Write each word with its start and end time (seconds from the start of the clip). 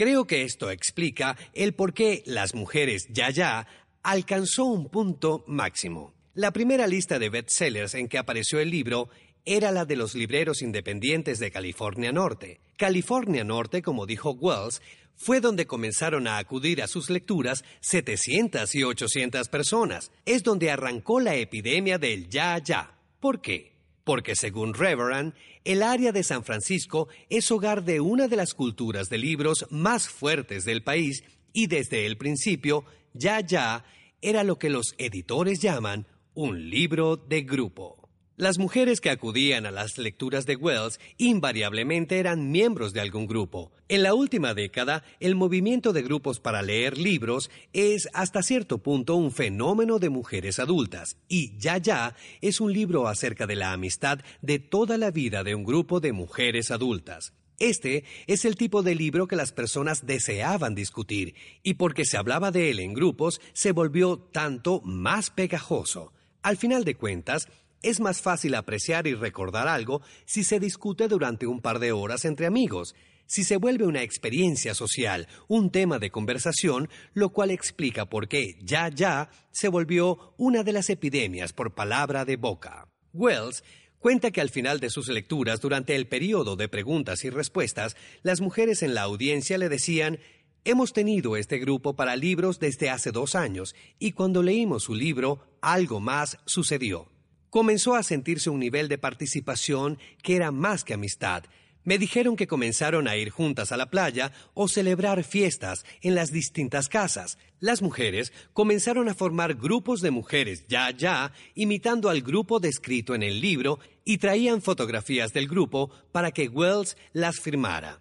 Creo 0.00 0.26
que 0.26 0.44
esto 0.44 0.70
explica 0.70 1.36
el 1.52 1.74
por 1.74 1.92
qué 1.92 2.22
las 2.24 2.54
mujeres 2.54 3.06
ya 3.10 3.28
ya 3.28 3.66
alcanzó 4.02 4.64
un 4.64 4.88
punto 4.88 5.44
máximo. 5.46 6.14
La 6.32 6.52
primera 6.52 6.86
lista 6.86 7.18
de 7.18 7.28
bestsellers 7.28 7.92
en 7.92 8.08
que 8.08 8.16
apareció 8.16 8.60
el 8.60 8.70
libro 8.70 9.10
era 9.44 9.70
la 9.72 9.84
de 9.84 9.96
los 9.96 10.14
libreros 10.14 10.62
independientes 10.62 11.38
de 11.38 11.50
California 11.50 12.12
Norte. 12.12 12.62
California 12.78 13.44
Norte, 13.44 13.82
como 13.82 14.06
dijo 14.06 14.30
Wells, 14.30 14.80
fue 15.16 15.42
donde 15.42 15.66
comenzaron 15.66 16.28
a 16.28 16.38
acudir 16.38 16.80
a 16.80 16.88
sus 16.88 17.10
lecturas 17.10 17.62
700 17.80 18.74
y 18.74 18.84
800 18.84 19.48
personas. 19.50 20.12
Es 20.24 20.42
donde 20.42 20.70
arrancó 20.70 21.20
la 21.20 21.34
epidemia 21.34 21.98
del 21.98 22.30
ya 22.30 22.56
ya. 22.56 22.96
¿Por 23.20 23.42
qué? 23.42 23.69
Porque 24.10 24.34
según 24.34 24.74
Reverend, 24.74 25.34
el 25.62 25.84
área 25.84 26.10
de 26.10 26.24
San 26.24 26.42
Francisco 26.42 27.06
es 27.28 27.48
hogar 27.52 27.84
de 27.84 28.00
una 28.00 28.26
de 28.26 28.34
las 28.34 28.54
culturas 28.54 29.08
de 29.08 29.18
libros 29.18 29.68
más 29.70 30.08
fuertes 30.08 30.64
del 30.64 30.82
país 30.82 31.22
y 31.52 31.68
desde 31.68 32.06
el 32.06 32.16
principio, 32.16 32.84
ya 33.14 33.38
ya 33.38 33.84
era 34.20 34.42
lo 34.42 34.58
que 34.58 34.68
los 34.68 34.96
editores 34.98 35.60
llaman 35.60 36.08
un 36.34 36.70
libro 36.70 37.14
de 37.14 37.42
grupo. 37.42 37.99
Las 38.40 38.58
mujeres 38.58 39.02
que 39.02 39.10
acudían 39.10 39.66
a 39.66 39.70
las 39.70 39.98
lecturas 39.98 40.46
de 40.46 40.56
Wells 40.56 40.98
invariablemente 41.18 42.18
eran 42.18 42.50
miembros 42.50 42.94
de 42.94 43.02
algún 43.02 43.26
grupo. 43.26 43.70
En 43.86 44.02
la 44.02 44.14
última 44.14 44.54
década, 44.54 45.04
el 45.20 45.34
movimiento 45.34 45.92
de 45.92 46.00
grupos 46.00 46.40
para 46.40 46.62
leer 46.62 46.96
libros 46.96 47.50
es 47.74 48.08
hasta 48.14 48.42
cierto 48.42 48.78
punto 48.78 49.14
un 49.14 49.30
fenómeno 49.30 49.98
de 49.98 50.08
mujeres 50.08 50.58
adultas, 50.58 51.18
y 51.28 51.54
Ya 51.58 51.76
Ya 51.76 52.16
es 52.40 52.62
un 52.62 52.72
libro 52.72 53.08
acerca 53.08 53.46
de 53.46 53.56
la 53.56 53.74
amistad 53.74 54.20
de 54.40 54.58
toda 54.58 54.96
la 54.96 55.10
vida 55.10 55.44
de 55.44 55.54
un 55.54 55.64
grupo 55.64 56.00
de 56.00 56.12
mujeres 56.12 56.70
adultas. 56.70 57.34
Este 57.58 58.04
es 58.26 58.46
el 58.46 58.56
tipo 58.56 58.82
de 58.82 58.94
libro 58.94 59.28
que 59.28 59.36
las 59.36 59.52
personas 59.52 60.06
deseaban 60.06 60.74
discutir, 60.74 61.34
y 61.62 61.74
porque 61.74 62.06
se 62.06 62.16
hablaba 62.16 62.50
de 62.50 62.70
él 62.70 62.80
en 62.80 62.94
grupos, 62.94 63.42
se 63.52 63.72
volvió 63.72 64.16
tanto 64.16 64.80
más 64.80 65.28
pegajoso. 65.28 66.14
Al 66.42 66.56
final 66.56 66.84
de 66.84 66.94
cuentas, 66.94 67.48
es 67.82 68.00
más 68.00 68.20
fácil 68.20 68.54
apreciar 68.54 69.06
y 69.06 69.14
recordar 69.14 69.68
algo 69.68 70.02
si 70.26 70.44
se 70.44 70.60
discute 70.60 71.08
durante 71.08 71.46
un 71.46 71.60
par 71.60 71.78
de 71.78 71.92
horas 71.92 72.24
entre 72.24 72.46
amigos, 72.46 72.94
si 73.26 73.44
se 73.44 73.56
vuelve 73.56 73.86
una 73.86 74.02
experiencia 74.02 74.74
social, 74.74 75.28
un 75.46 75.70
tema 75.70 75.98
de 75.98 76.10
conversación, 76.10 76.88
lo 77.14 77.30
cual 77.30 77.50
explica 77.50 78.06
por 78.06 78.28
qué 78.28 78.58
ya 78.60 78.88
ya 78.88 79.30
se 79.52 79.68
volvió 79.68 80.34
una 80.36 80.64
de 80.64 80.72
las 80.72 80.90
epidemias 80.90 81.52
por 81.52 81.74
palabra 81.74 82.24
de 82.24 82.36
boca. 82.36 82.88
Wells 83.12 83.62
cuenta 83.98 84.30
que 84.30 84.40
al 84.40 84.50
final 84.50 84.80
de 84.80 84.90
sus 84.90 85.08
lecturas, 85.08 85.60
durante 85.60 85.94
el 85.94 86.08
periodo 86.08 86.56
de 86.56 86.68
preguntas 86.68 87.24
y 87.24 87.30
respuestas, 87.30 87.96
las 88.22 88.40
mujeres 88.40 88.82
en 88.82 88.94
la 88.94 89.02
audiencia 89.02 89.58
le 89.58 89.68
decían 89.68 90.18
Hemos 90.64 90.92
tenido 90.92 91.36
este 91.36 91.58
grupo 91.58 91.96
para 91.96 92.16
libros 92.16 92.58
desde 92.58 92.90
hace 92.90 93.12
dos 93.12 93.34
años, 93.34 93.74
y 93.98 94.12
cuando 94.12 94.42
leímos 94.42 94.82
su 94.82 94.94
libro, 94.94 95.56
algo 95.62 96.00
más 96.00 96.36
sucedió 96.44 97.09
comenzó 97.50 97.94
a 97.94 98.02
sentirse 98.02 98.48
un 98.48 98.60
nivel 98.60 98.88
de 98.88 98.98
participación 98.98 99.98
que 100.22 100.36
era 100.36 100.50
más 100.50 100.84
que 100.84 100.94
amistad. 100.94 101.44
Me 101.82 101.98
dijeron 101.98 102.36
que 102.36 102.46
comenzaron 102.46 103.08
a 103.08 103.16
ir 103.16 103.30
juntas 103.30 103.72
a 103.72 103.76
la 103.76 103.90
playa 103.90 104.32
o 104.54 104.68
celebrar 104.68 105.24
fiestas 105.24 105.84
en 106.02 106.14
las 106.14 106.30
distintas 106.30 106.88
casas. 106.88 107.38
Las 107.58 107.80
mujeres 107.80 108.32
comenzaron 108.52 109.08
a 109.08 109.14
formar 109.14 109.54
grupos 109.54 110.00
de 110.02 110.10
mujeres 110.10 110.66
ya 110.68 110.90
ya, 110.90 111.32
imitando 111.54 112.10
al 112.10 112.20
grupo 112.20 112.60
descrito 112.60 113.14
en 113.14 113.22
el 113.22 113.40
libro, 113.40 113.78
y 114.04 114.18
traían 114.18 114.60
fotografías 114.60 115.32
del 115.32 115.48
grupo 115.48 115.90
para 116.12 116.32
que 116.32 116.48
Wells 116.48 116.96
las 117.12 117.40
firmara. 117.40 118.00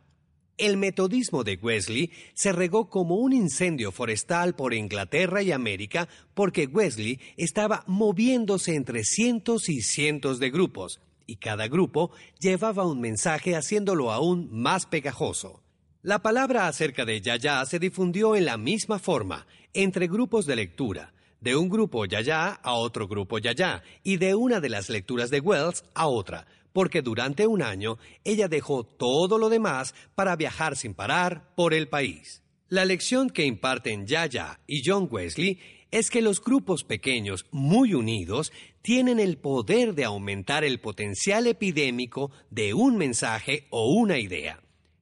El 0.59 0.75
metodismo 0.75 1.45
de 1.45 1.57
Wesley 1.61 2.11
se 2.33 2.51
regó 2.51 2.89
como 2.89 3.15
un 3.15 3.31
incendio 3.31 3.93
forestal 3.93 4.55
por 4.55 4.73
Inglaterra 4.73 5.41
y 5.41 5.53
América 5.53 6.09
porque 6.33 6.65
Wesley 6.65 7.17
estaba 7.37 7.85
moviéndose 7.87 8.75
entre 8.75 9.05
cientos 9.05 9.69
y 9.69 9.81
cientos 9.81 10.37
de 10.37 10.49
grupos, 10.49 10.99
y 11.25 11.37
cada 11.37 11.69
grupo 11.69 12.11
llevaba 12.41 12.85
un 12.85 12.99
mensaje 12.99 13.55
haciéndolo 13.55 14.11
aún 14.11 14.49
más 14.51 14.85
pegajoso. 14.85 15.63
La 16.01 16.19
palabra 16.19 16.67
acerca 16.67 17.05
de 17.05 17.21
Yaya 17.21 17.65
se 17.65 17.79
difundió 17.79 18.35
en 18.35 18.43
la 18.43 18.57
misma 18.57 18.99
forma, 18.99 19.47
entre 19.73 20.07
grupos 20.07 20.45
de 20.45 20.57
lectura, 20.57 21.13
de 21.39 21.55
un 21.55 21.69
grupo 21.69 22.03
Yaya 22.05 22.51
a 22.51 22.73
otro 22.73 23.07
grupo 23.07 23.39
Yaya, 23.39 23.81
y 24.03 24.17
de 24.17 24.35
una 24.35 24.59
de 24.59 24.67
las 24.67 24.89
lecturas 24.89 25.29
de 25.29 25.39
Wells 25.39 25.85
a 25.93 26.07
otra, 26.07 26.47
porque 26.73 27.01
durante 27.01 27.47
un 27.47 27.61
año 27.61 27.97
ella 28.23 28.47
dejó 28.47 28.83
todo 28.83 29.37
lo 29.37 29.49
demás 29.49 29.93
para 30.15 30.35
viajar 30.35 30.75
sin 30.75 30.93
parar 30.93 31.53
por 31.55 31.73
el 31.73 31.87
país. 31.89 32.43
La 32.67 32.85
lección 32.85 33.29
que 33.29 33.45
imparten 33.45 34.05
Yaya 34.05 34.59
y 34.67 34.83
John 34.85 35.07
Wesley 35.09 35.59
es 35.91 36.09
que 36.09 36.21
los 36.21 36.39
grupos 36.41 36.83
pequeños 36.83 37.47
muy 37.51 37.93
unidos 37.93 38.51
tienen 38.81 39.19
el 39.19 39.37
poder 39.37 39.95
de 39.95 40.05
aumentar 40.05 40.63
el 40.63 40.79
potencial 40.79 41.47
epidémico 41.47 42.31
de 42.51 42.73
un 42.73 42.97
mensaje 42.97 43.67
o 43.71 43.91
una 43.91 44.19
idea. 44.19 44.61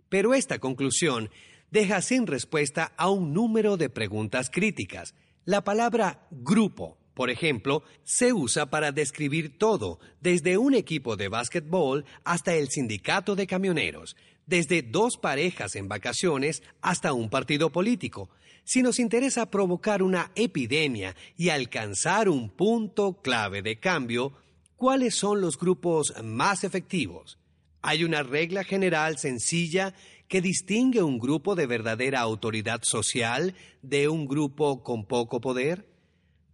Pero 0.09 0.33
esta 0.33 0.59
conclusión 0.59 1.29
deja 1.72 2.01
sin 2.01 2.27
respuesta 2.27 2.94
a 2.97 3.09
un 3.09 3.33
número 3.33 3.75
de 3.77 3.89
preguntas 3.89 4.50
críticas. 4.50 5.13
La 5.44 5.63
palabra 5.63 6.27
grupo 6.31 6.96
por 7.17 7.31
ejemplo, 7.31 7.81
se 8.03 8.31
usa 8.31 8.69
para 8.69 8.91
describir 8.91 9.57
todo, 9.57 10.00
desde 10.22 10.59
un 10.59 10.75
equipo 10.75 11.16
de 11.16 11.29
básquetbol 11.29 12.05
hasta 12.23 12.53
el 12.53 12.69
sindicato 12.69 13.35
de 13.35 13.47
camioneros, 13.47 14.16
desde 14.45 14.83
dos 14.83 15.17
parejas 15.17 15.75
en 15.75 15.88
vacaciones 15.88 16.61
hasta 16.79 17.13
un 17.13 17.31
partido 17.31 17.72
político. 17.72 18.29
Si 18.66 18.83
nos 18.83 19.00
interesa 19.00 19.50
provocar 19.50 20.03
una 20.03 20.31
epidemia 20.35 21.16
y 21.35 21.50
alcanzar 21.50 22.29
un 22.29 22.51
punto 22.51 23.19
clave 23.23 23.63
de 23.63 23.79
cambio, 23.79 24.33
¿cuáles 24.75 25.16
son 25.16 25.41
los 25.41 25.57
grupos 25.57 26.13
más 26.23 26.63
efectivos? 26.63 27.39
Hay 27.81 28.03
una 28.03 28.22
regla 28.22 28.63
general 28.63 29.17
sencilla 29.17 29.95
que 30.27 30.39
distingue 30.39 31.01
un 31.01 31.17
grupo 31.17 31.56
de 31.56 31.66
verdadera 31.66 32.19
autoridad 32.19 32.83
social 32.83 33.56
de 33.81 34.07
un 34.07 34.27
grupo 34.27 34.83
con 34.83 35.07
poco 35.07 35.41
poder? 35.41 35.96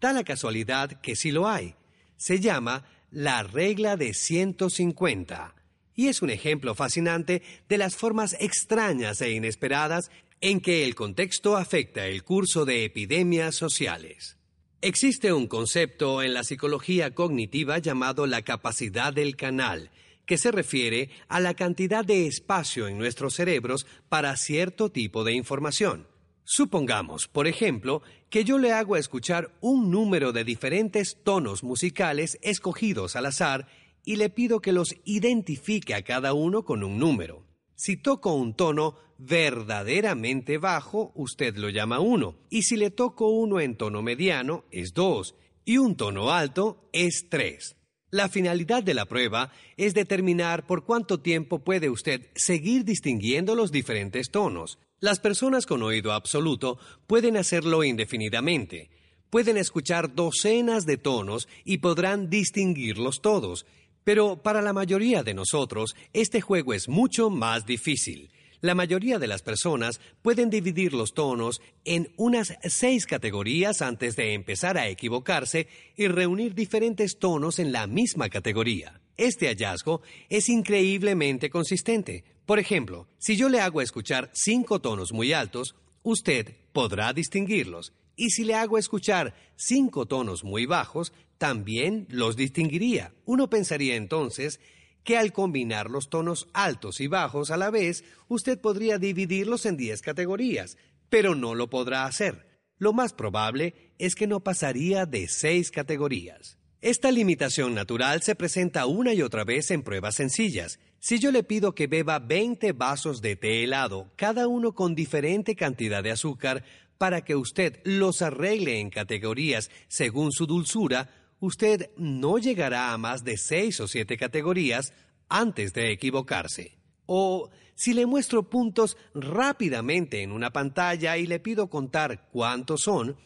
Da 0.03 0.11
la 0.11 0.25
casualidad 0.25 0.99
que 0.99 1.15
sí 1.15 1.31
lo 1.31 1.47
hay. 1.47 1.75
Se 2.17 2.41
llama 2.41 2.85
la 3.09 3.41
regla 3.41 3.95
de 3.95 4.13
150 4.13 5.55
y 5.95 6.09
es 6.09 6.21
un 6.21 6.29
ejemplo 6.29 6.75
fascinante 6.75 7.41
de 7.69 7.77
las 7.77 7.95
formas 7.95 8.35
extrañas 8.41 9.21
e 9.21 9.31
inesperadas 9.31 10.11
en 10.41 10.59
que 10.59 10.83
el 10.83 10.93
contexto 10.93 11.55
afecta 11.55 12.05
el 12.05 12.25
curso 12.25 12.65
de 12.65 12.83
epidemias 12.83 13.55
sociales. 13.55 14.35
Existe 14.81 15.31
un 15.31 15.47
concepto 15.47 16.21
en 16.21 16.33
la 16.33 16.43
psicología 16.43 17.15
cognitiva 17.15 17.77
llamado 17.77 18.27
la 18.27 18.41
capacidad 18.41 19.13
del 19.13 19.37
canal, 19.37 19.89
que 20.25 20.37
se 20.37 20.51
refiere 20.51 21.11
a 21.29 21.39
la 21.39 21.53
cantidad 21.53 22.03
de 22.03 22.27
espacio 22.27 22.89
en 22.89 22.97
nuestros 22.97 23.35
cerebros 23.35 23.87
para 24.09 24.35
cierto 24.35 24.91
tipo 24.91 25.23
de 25.23 25.31
información. 25.31 26.12
Supongamos, 26.45 27.27
por 27.27 27.47
ejemplo, 27.47 28.01
que 28.29 28.43
yo 28.43 28.57
le 28.57 28.71
hago 28.71 28.97
escuchar 28.97 29.51
un 29.61 29.89
número 29.89 30.33
de 30.33 30.43
diferentes 30.43 31.17
tonos 31.23 31.63
musicales 31.63 32.37
escogidos 32.41 33.15
al 33.15 33.27
azar 33.27 33.67
y 34.03 34.17
le 34.17 34.29
pido 34.29 34.59
que 34.59 34.73
los 34.73 34.95
identifique 35.05 35.93
a 35.93 36.03
cada 36.03 36.33
uno 36.33 36.65
con 36.65 36.83
un 36.83 36.97
número. 36.97 37.45
Si 37.75 37.97
toco 37.97 38.33
un 38.33 38.55
tono 38.55 38.95
verdaderamente 39.17 40.57
bajo, 40.57 41.11
usted 41.15 41.55
lo 41.55 41.69
llama 41.69 41.99
uno, 41.99 42.35
y 42.49 42.63
si 42.63 42.75
le 42.75 42.91
toco 42.91 43.29
uno 43.29 43.59
en 43.59 43.77
tono 43.77 44.01
mediano, 44.01 44.65
es 44.71 44.93
dos, 44.93 45.35
y 45.65 45.77
un 45.77 45.95
tono 45.95 46.31
alto 46.31 46.89
es 46.91 47.27
tres. 47.29 47.77
La 48.13 48.29
finalidad 48.29 48.83
de 48.83 48.93
la 48.93 49.07
prueba 49.07 49.51
es 49.75 49.95
determinar 49.95 50.67
por 50.67 50.85
cuánto 50.85 51.19
tiempo 51.19 51.63
puede 51.63 51.89
usted 51.89 52.27
seguir 52.35 52.85
distinguiendo 52.85 53.55
los 53.55 53.71
diferentes 53.71 54.29
tonos. 54.29 54.77
Las 54.99 55.19
personas 55.19 55.65
con 55.65 55.81
oído 55.81 56.11
absoluto 56.11 56.77
pueden 57.07 57.37
hacerlo 57.37 57.83
indefinidamente. 57.83 58.91
Pueden 59.31 59.57
escuchar 59.57 60.13
docenas 60.13 60.85
de 60.85 60.97
tonos 60.97 61.47
y 61.65 61.79
podrán 61.79 62.29
distinguirlos 62.29 63.19
todos. 63.19 63.65
Pero 64.03 64.43
para 64.43 64.61
la 64.61 64.73
mayoría 64.73 65.23
de 65.23 65.33
nosotros, 65.33 65.95
este 66.13 66.39
juego 66.39 66.75
es 66.75 66.87
mucho 66.87 67.31
más 67.31 67.65
difícil. 67.65 68.29
La 68.63 68.75
mayoría 68.75 69.19
de 69.19 69.27
las 69.27 69.41
personas 69.41 69.99
pueden 70.21 70.49
dividir 70.49 70.93
los 70.93 71.13
tonos 71.13 71.59
en 71.83 72.13
unas 72.15 72.53
seis 72.63 73.05
categorías 73.05 73.81
antes 73.81 74.15
de 74.15 74.33
empezar 74.33 74.77
a 74.77 74.87
equivocarse 74.87 75.67
y 75.97 76.07
reunir 76.07 76.55
diferentes 76.55 77.19
tonos 77.19 77.59
en 77.59 77.73
la 77.73 77.87
misma 77.87 78.29
categoría. 78.29 79.01
Este 79.17 79.47
hallazgo 79.47 80.01
es 80.29 80.47
increíblemente 80.47 81.49
consistente. 81.49 82.23
Por 82.45 82.57
ejemplo, 82.57 83.09
si 83.17 83.35
yo 83.35 83.49
le 83.49 83.59
hago 83.59 83.81
escuchar 83.81 84.31
cinco 84.33 84.79
tonos 84.79 85.11
muy 85.11 85.33
altos, 85.33 85.75
usted 86.01 86.55
podrá 86.71 87.11
distinguirlos. 87.11 87.91
Y 88.15 88.29
si 88.29 88.45
le 88.45 88.55
hago 88.55 88.77
escuchar 88.77 89.35
cinco 89.57 90.05
tonos 90.05 90.45
muy 90.45 90.65
bajos, 90.67 91.11
también 91.37 92.07
los 92.07 92.37
distinguiría. 92.37 93.13
Uno 93.25 93.49
pensaría 93.49 93.97
entonces 93.97 94.61
que 95.03 95.17
al 95.17 95.33
combinar 95.33 95.89
los 95.89 96.09
tonos 96.09 96.47
altos 96.53 97.01
y 97.01 97.07
bajos 97.07 97.51
a 97.51 97.57
la 97.57 97.69
vez, 97.69 98.03
usted 98.27 98.59
podría 98.59 98.97
dividirlos 98.97 99.65
en 99.65 99.77
10 99.77 100.01
categorías, 100.01 100.77
pero 101.09 101.35
no 101.35 101.55
lo 101.55 101.69
podrá 101.69 102.05
hacer. 102.05 102.47
Lo 102.77 102.93
más 102.93 103.13
probable 103.13 103.93
es 103.97 104.15
que 104.15 104.27
no 104.27 104.41
pasaría 104.41 105.05
de 105.05 105.27
6 105.27 105.71
categorías. 105.71 106.57
Esta 106.81 107.11
limitación 107.11 107.73
natural 107.73 108.21
se 108.21 108.35
presenta 108.35 108.87
una 108.87 109.13
y 109.13 109.21
otra 109.21 109.45
vez 109.45 109.71
en 109.71 109.83
pruebas 109.83 110.15
sencillas. 110.15 110.79
Si 110.99 111.17
yo 111.17 111.31
le 111.31 111.43
pido 111.43 111.75
que 111.75 111.87
beba 111.87 112.19
20 112.19 112.73
vasos 112.73 113.21
de 113.21 113.37
té 113.37 113.63
helado, 113.63 114.11
cada 114.17 114.47
uno 114.47 114.73
con 114.73 114.93
diferente 114.93 115.55
cantidad 115.55 116.03
de 116.03 116.11
azúcar, 116.11 116.65
para 116.97 117.23
que 117.23 117.35
usted 117.35 117.79
los 117.85 118.21
arregle 118.21 118.79
en 118.79 118.89
categorías 118.89 119.69
según 119.87 120.31
su 120.31 120.45
dulzura, 120.45 121.09
usted 121.43 121.91
no 121.97 122.37
llegará 122.37 122.93
a 122.93 122.97
más 122.97 123.25
de 123.25 123.35
seis 123.35 123.81
o 123.81 123.87
siete 123.89 124.15
categorías 124.15 124.93
antes 125.27 125.73
de 125.73 125.91
equivocarse. 125.91 126.77
O 127.05 127.49
si 127.75 127.93
le 127.93 128.05
muestro 128.05 128.49
puntos 128.49 128.95
rápidamente 129.13 130.21
en 130.21 130.31
una 130.31 130.53
pantalla 130.53 131.17
y 131.17 131.27
le 131.27 131.41
pido 131.41 131.69
contar 131.69 132.29
cuántos 132.31 132.83
son, 132.83 133.17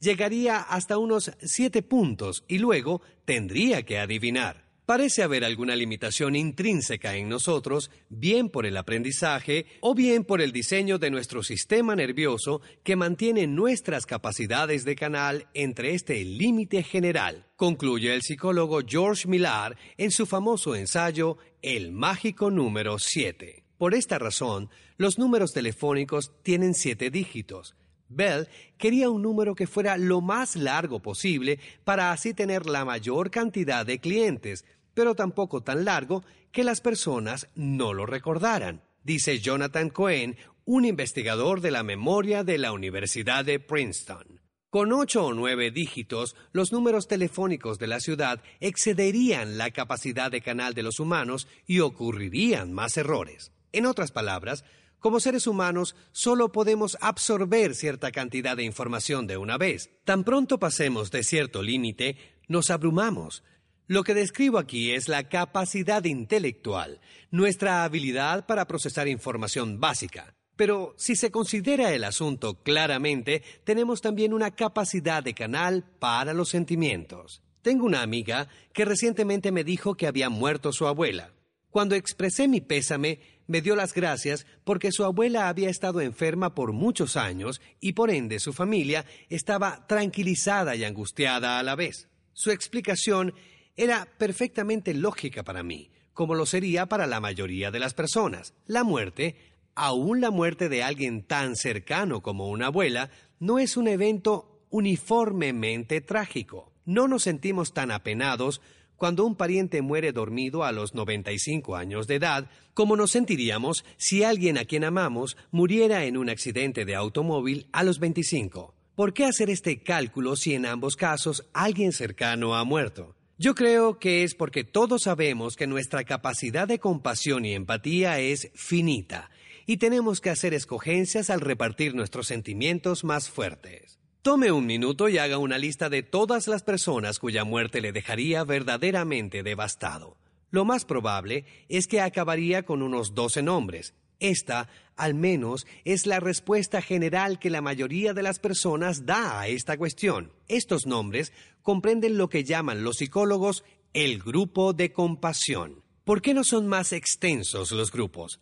llegaría 0.00 0.60
hasta 0.60 0.96
unos 0.96 1.30
siete 1.42 1.82
puntos 1.82 2.42
y 2.48 2.56
luego 2.56 3.02
tendría 3.26 3.82
que 3.82 3.98
adivinar. 3.98 4.64
Parece 4.88 5.22
haber 5.22 5.44
alguna 5.44 5.76
limitación 5.76 6.34
intrínseca 6.34 7.14
en 7.14 7.28
nosotros, 7.28 7.90
bien 8.08 8.48
por 8.48 8.64
el 8.64 8.74
aprendizaje 8.74 9.66
o 9.82 9.94
bien 9.94 10.24
por 10.24 10.40
el 10.40 10.50
diseño 10.50 10.98
de 10.98 11.10
nuestro 11.10 11.42
sistema 11.42 11.94
nervioso 11.94 12.62
que 12.84 12.96
mantiene 12.96 13.46
nuestras 13.46 14.06
capacidades 14.06 14.86
de 14.86 14.96
canal 14.96 15.46
entre 15.52 15.92
este 15.92 16.24
límite 16.24 16.82
general, 16.82 17.44
concluye 17.56 18.14
el 18.14 18.22
psicólogo 18.22 18.80
George 18.80 19.28
Millar 19.28 19.76
en 19.98 20.10
su 20.10 20.24
famoso 20.24 20.74
ensayo 20.74 21.36
El 21.60 21.92
mágico 21.92 22.50
número 22.50 22.98
7. 22.98 23.64
Por 23.76 23.92
esta 23.92 24.18
razón, 24.18 24.70
los 24.96 25.18
números 25.18 25.52
telefónicos 25.52 26.32
tienen 26.42 26.72
siete 26.72 27.10
dígitos. 27.10 27.76
Bell 28.08 28.48
quería 28.78 29.10
un 29.10 29.22
número 29.22 29.54
que 29.54 29.66
fuera 29.66 29.98
lo 29.98 30.20
más 30.20 30.56
largo 30.56 31.00
posible 31.00 31.58
para 31.84 32.10
así 32.10 32.32
tener 32.32 32.66
la 32.66 32.84
mayor 32.84 33.30
cantidad 33.30 33.84
de 33.84 34.00
clientes, 34.00 34.64
pero 34.98 35.14
tampoco 35.14 35.62
tan 35.62 35.84
largo 35.84 36.24
que 36.50 36.64
las 36.64 36.80
personas 36.80 37.46
no 37.54 37.94
lo 37.94 38.04
recordaran, 38.04 38.82
dice 39.04 39.38
Jonathan 39.38 39.90
Cohen, 39.90 40.36
un 40.64 40.84
investigador 40.84 41.60
de 41.60 41.70
la 41.70 41.84
memoria 41.84 42.42
de 42.42 42.58
la 42.58 42.72
Universidad 42.72 43.44
de 43.44 43.60
Princeton. 43.60 44.40
Con 44.70 44.92
ocho 44.92 45.26
o 45.26 45.34
nueve 45.34 45.70
dígitos, 45.70 46.34
los 46.50 46.72
números 46.72 47.06
telefónicos 47.06 47.78
de 47.78 47.86
la 47.86 48.00
ciudad 48.00 48.42
excederían 48.58 49.56
la 49.56 49.70
capacidad 49.70 50.32
de 50.32 50.40
canal 50.40 50.74
de 50.74 50.82
los 50.82 50.98
humanos 50.98 51.46
y 51.64 51.78
ocurrirían 51.78 52.72
más 52.72 52.96
errores. 52.96 53.52
En 53.70 53.86
otras 53.86 54.10
palabras, 54.10 54.64
como 54.98 55.20
seres 55.20 55.46
humanos 55.46 55.94
solo 56.10 56.50
podemos 56.50 56.98
absorber 57.00 57.76
cierta 57.76 58.10
cantidad 58.10 58.56
de 58.56 58.64
información 58.64 59.28
de 59.28 59.36
una 59.36 59.58
vez. 59.58 59.90
Tan 60.04 60.24
pronto 60.24 60.58
pasemos 60.58 61.12
de 61.12 61.22
cierto 61.22 61.62
límite, 61.62 62.16
nos 62.48 62.70
abrumamos, 62.70 63.44
lo 63.88 64.04
que 64.04 64.14
describo 64.14 64.58
aquí 64.58 64.92
es 64.92 65.08
la 65.08 65.30
capacidad 65.30 66.04
intelectual, 66.04 67.00
nuestra 67.30 67.84
habilidad 67.84 68.46
para 68.46 68.66
procesar 68.66 69.08
información 69.08 69.80
básica. 69.80 70.34
Pero 70.56 70.94
si 70.98 71.16
se 71.16 71.30
considera 71.30 71.92
el 71.94 72.04
asunto 72.04 72.62
claramente, 72.62 73.42
tenemos 73.64 74.02
también 74.02 74.34
una 74.34 74.50
capacidad 74.50 75.22
de 75.22 75.32
canal 75.32 75.84
para 75.98 76.34
los 76.34 76.50
sentimientos. 76.50 77.42
Tengo 77.62 77.86
una 77.86 78.02
amiga 78.02 78.48
que 78.74 78.84
recientemente 78.84 79.52
me 79.52 79.64
dijo 79.64 79.94
que 79.94 80.06
había 80.06 80.28
muerto 80.28 80.70
su 80.72 80.86
abuela. 80.86 81.32
Cuando 81.70 81.94
expresé 81.94 82.46
mi 82.46 82.60
pésame, 82.60 83.20
me 83.46 83.62
dio 83.62 83.74
las 83.74 83.94
gracias 83.94 84.46
porque 84.64 84.92
su 84.92 85.04
abuela 85.04 85.48
había 85.48 85.70
estado 85.70 86.02
enferma 86.02 86.54
por 86.54 86.72
muchos 86.72 87.16
años 87.16 87.62
y 87.80 87.94
por 87.94 88.10
ende 88.10 88.38
su 88.38 88.52
familia 88.52 89.06
estaba 89.30 89.86
tranquilizada 89.86 90.76
y 90.76 90.84
angustiada 90.84 91.58
a 91.58 91.62
la 91.62 91.74
vez. 91.74 92.08
Su 92.34 92.50
explicación 92.50 93.32
era 93.78 94.08
perfectamente 94.18 94.92
lógica 94.92 95.44
para 95.44 95.62
mí, 95.62 95.90
como 96.12 96.34
lo 96.34 96.46
sería 96.46 96.86
para 96.86 97.06
la 97.06 97.20
mayoría 97.20 97.70
de 97.70 97.78
las 97.78 97.94
personas. 97.94 98.52
La 98.66 98.82
muerte, 98.82 99.36
aún 99.76 100.20
la 100.20 100.32
muerte 100.32 100.68
de 100.68 100.82
alguien 100.82 101.22
tan 101.22 101.54
cercano 101.54 102.20
como 102.20 102.48
una 102.48 102.66
abuela, 102.66 103.10
no 103.38 103.60
es 103.60 103.76
un 103.76 103.86
evento 103.86 104.64
uniformemente 104.70 106.00
trágico. 106.00 106.72
No 106.84 107.06
nos 107.06 107.22
sentimos 107.22 107.72
tan 107.72 107.92
apenados 107.92 108.60
cuando 108.96 109.24
un 109.24 109.36
pariente 109.36 109.80
muere 109.80 110.10
dormido 110.10 110.64
a 110.64 110.72
los 110.72 110.92
95 110.94 111.76
años 111.76 112.08
de 112.08 112.16
edad, 112.16 112.50
como 112.74 112.96
nos 112.96 113.12
sentiríamos 113.12 113.84
si 113.96 114.24
alguien 114.24 114.58
a 114.58 114.64
quien 114.64 114.82
amamos 114.82 115.36
muriera 115.52 116.04
en 116.04 116.16
un 116.16 116.30
accidente 116.30 116.84
de 116.84 116.96
automóvil 116.96 117.68
a 117.70 117.84
los 117.84 118.00
25. 118.00 118.74
¿Por 118.96 119.14
qué 119.14 119.24
hacer 119.24 119.50
este 119.50 119.84
cálculo 119.84 120.34
si 120.34 120.54
en 120.54 120.66
ambos 120.66 120.96
casos 120.96 121.48
alguien 121.52 121.92
cercano 121.92 122.56
ha 122.56 122.64
muerto? 122.64 123.14
Yo 123.40 123.54
creo 123.54 124.00
que 124.00 124.24
es 124.24 124.34
porque 124.34 124.64
todos 124.64 125.02
sabemos 125.02 125.54
que 125.54 125.68
nuestra 125.68 126.02
capacidad 126.02 126.66
de 126.66 126.80
compasión 126.80 127.44
y 127.44 127.54
empatía 127.54 128.18
es 128.18 128.50
finita 128.56 129.30
y 129.64 129.76
tenemos 129.76 130.20
que 130.20 130.30
hacer 130.30 130.54
escogencias 130.54 131.30
al 131.30 131.40
repartir 131.40 131.94
nuestros 131.94 132.26
sentimientos 132.26 133.04
más 133.04 133.30
fuertes. 133.30 134.00
Tome 134.22 134.50
un 134.50 134.66
minuto 134.66 135.08
y 135.08 135.18
haga 135.18 135.38
una 135.38 135.56
lista 135.56 135.88
de 135.88 136.02
todas 136.02 136.48
las 136.48 136.64
personas 136.64 137.20
cuya 137.20 137.44
muerte 137.44 137.80
le 137.80 137.92
dejaría 137.92 138.42
verdaderamente 138.42 139.44
devastado. 139.44 140.16
Lo 140.50 140.64
más 140.64 140.84
probable 140.84 141.44
es 141.68 141.86
que 141.86 142.00
acabaría 142.00 142.64
con 142.64 142.82
unos 142.82 143.14
doce 143.14 143.40
nombres. 143.40 143.94
Esta, 144.20 144.68
al 144.96 145.14
menos, 145.14 145.66
es 145.84 146.06
la 146.06 146.20
respuesta 146.20 146.82
general 146.82 147.38
que 147.38 147.50
la 147.50 147.60
mayoría 147.60 148.14
de 148.14 148.22
las 148.22 148.38
personas 148.38 149.06
da 149.06 149.40
a 149.40 149.48
esta 149.48 149.76
cuestión. 149.76 150.32
Estos 150.48 150.86
nombres 150.86 151.32
comprenden 151.62 152.18
lo 152.18 152.28
que 152.28 152.44
llaman 152.44 152.82
los 152.82 152.96
psicólogos 152.96 153.64
el 153.92 154.18
grupo 154.18 154.72
de 154.72 154.92
compasión. 154.92 155.82
¿Por 156.04 156.22
qué 156.22 156.34
no 156.34 156.44
son 156.44 156.66
más 156.66 156.92
extensos 156.92 157.70
los 157.72 157.92
grupos? 157.92 158.40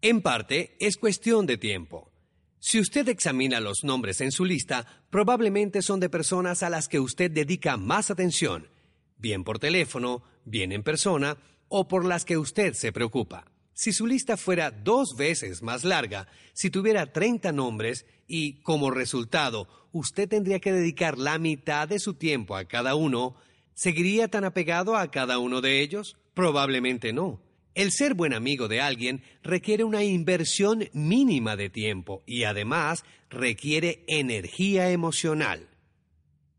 En 0.00 0.22
parte 0.22 0.76
es 0.80 0.96
cuestión 0.96 1.46
de 1.46 1.58
tiempo. 1.58 2.12
Si 2.60 2.80
usted 2.80 3.08
examina 3.08 3.60
los 3.60 3.84
nombres 3.84 4.20
en 4.20 4.32
su 4.32 4.44
lista, 4.44 4.86
probablemente 5.10 5.82
son 5.82 6.00
de 6.00 6.08
personas 6.08 6.62
a 6.62 6.70
las 6.70 6.88
que 6.88 7.00
usted 7.00 7.30
dedica 7.30 7.76
más 7.76 8.10
atención, 8.10 8.68
bien 9.16 9.44
por 9.44 9.58
teléfono, 9.58 10.22
bien 10.44 10.72
en 10.72 10.82
persona, 10.82 11.36
o 11.68 11.86
por 11.86 12.04
las 12.04 12.24
que 12.24 12.38
usted 12.38 12.74
se 12.74 12.92
preocupa. 12.92 13.44
Si 13.78 13.92
su 13.92 14.08
lista 14.08 14.36
fuera 14.36 14.72
dos 14.72 15.14
veces 15.16 15.62
más 15.62 15.84
larga, 15.84 16.26
si 16.52 16.68
tuviera 16.68 17.12
30 17.12 17.52
nombres 17.52 18.06
y, 18.26 18.54
como 18.62 18.90
resultado, 18.90 19.68
usted 19.92 20.28
tendría 20.28 20.58
que 20.58 20.72
dedicar 20.72 21.16
la 21.16 21.38
mitad 21.38 21.86
de 21.86 22.00
su 22.00 22.14
tiempo 22.14 22.56
a 22.56 22.64
cada 22.64 22.96
uno, 22.96 23.36
¿seguiría 23.74 24.26
tan 24.26 24.42
apegado 24.42 24.96
a 24.96 25.12
cada 25.12 25.38
uno 25.38 25.60
de 25.60 25.80
ellos? 25.80 26.16
Probablemente 26.34 27.12
no. 27.12 27.40
El 27.76 27.92
ser 27.92 28.14
buen 28.14 28.34
amigo 28.34 28.66
de 28.66 28.80
alguien 28.80 29.22
requiere 29.44 29.84
una 29.84 30.02
inversión 30.02 30.88
mínima 30.92 31.54
de 31.54 31.70
tiempo 31.70 32.24
y 32.26 32.42
además 32.42 33.04
requiere 33.30 34.02
energía 34.08 34.90
emocional. 34.90 35.68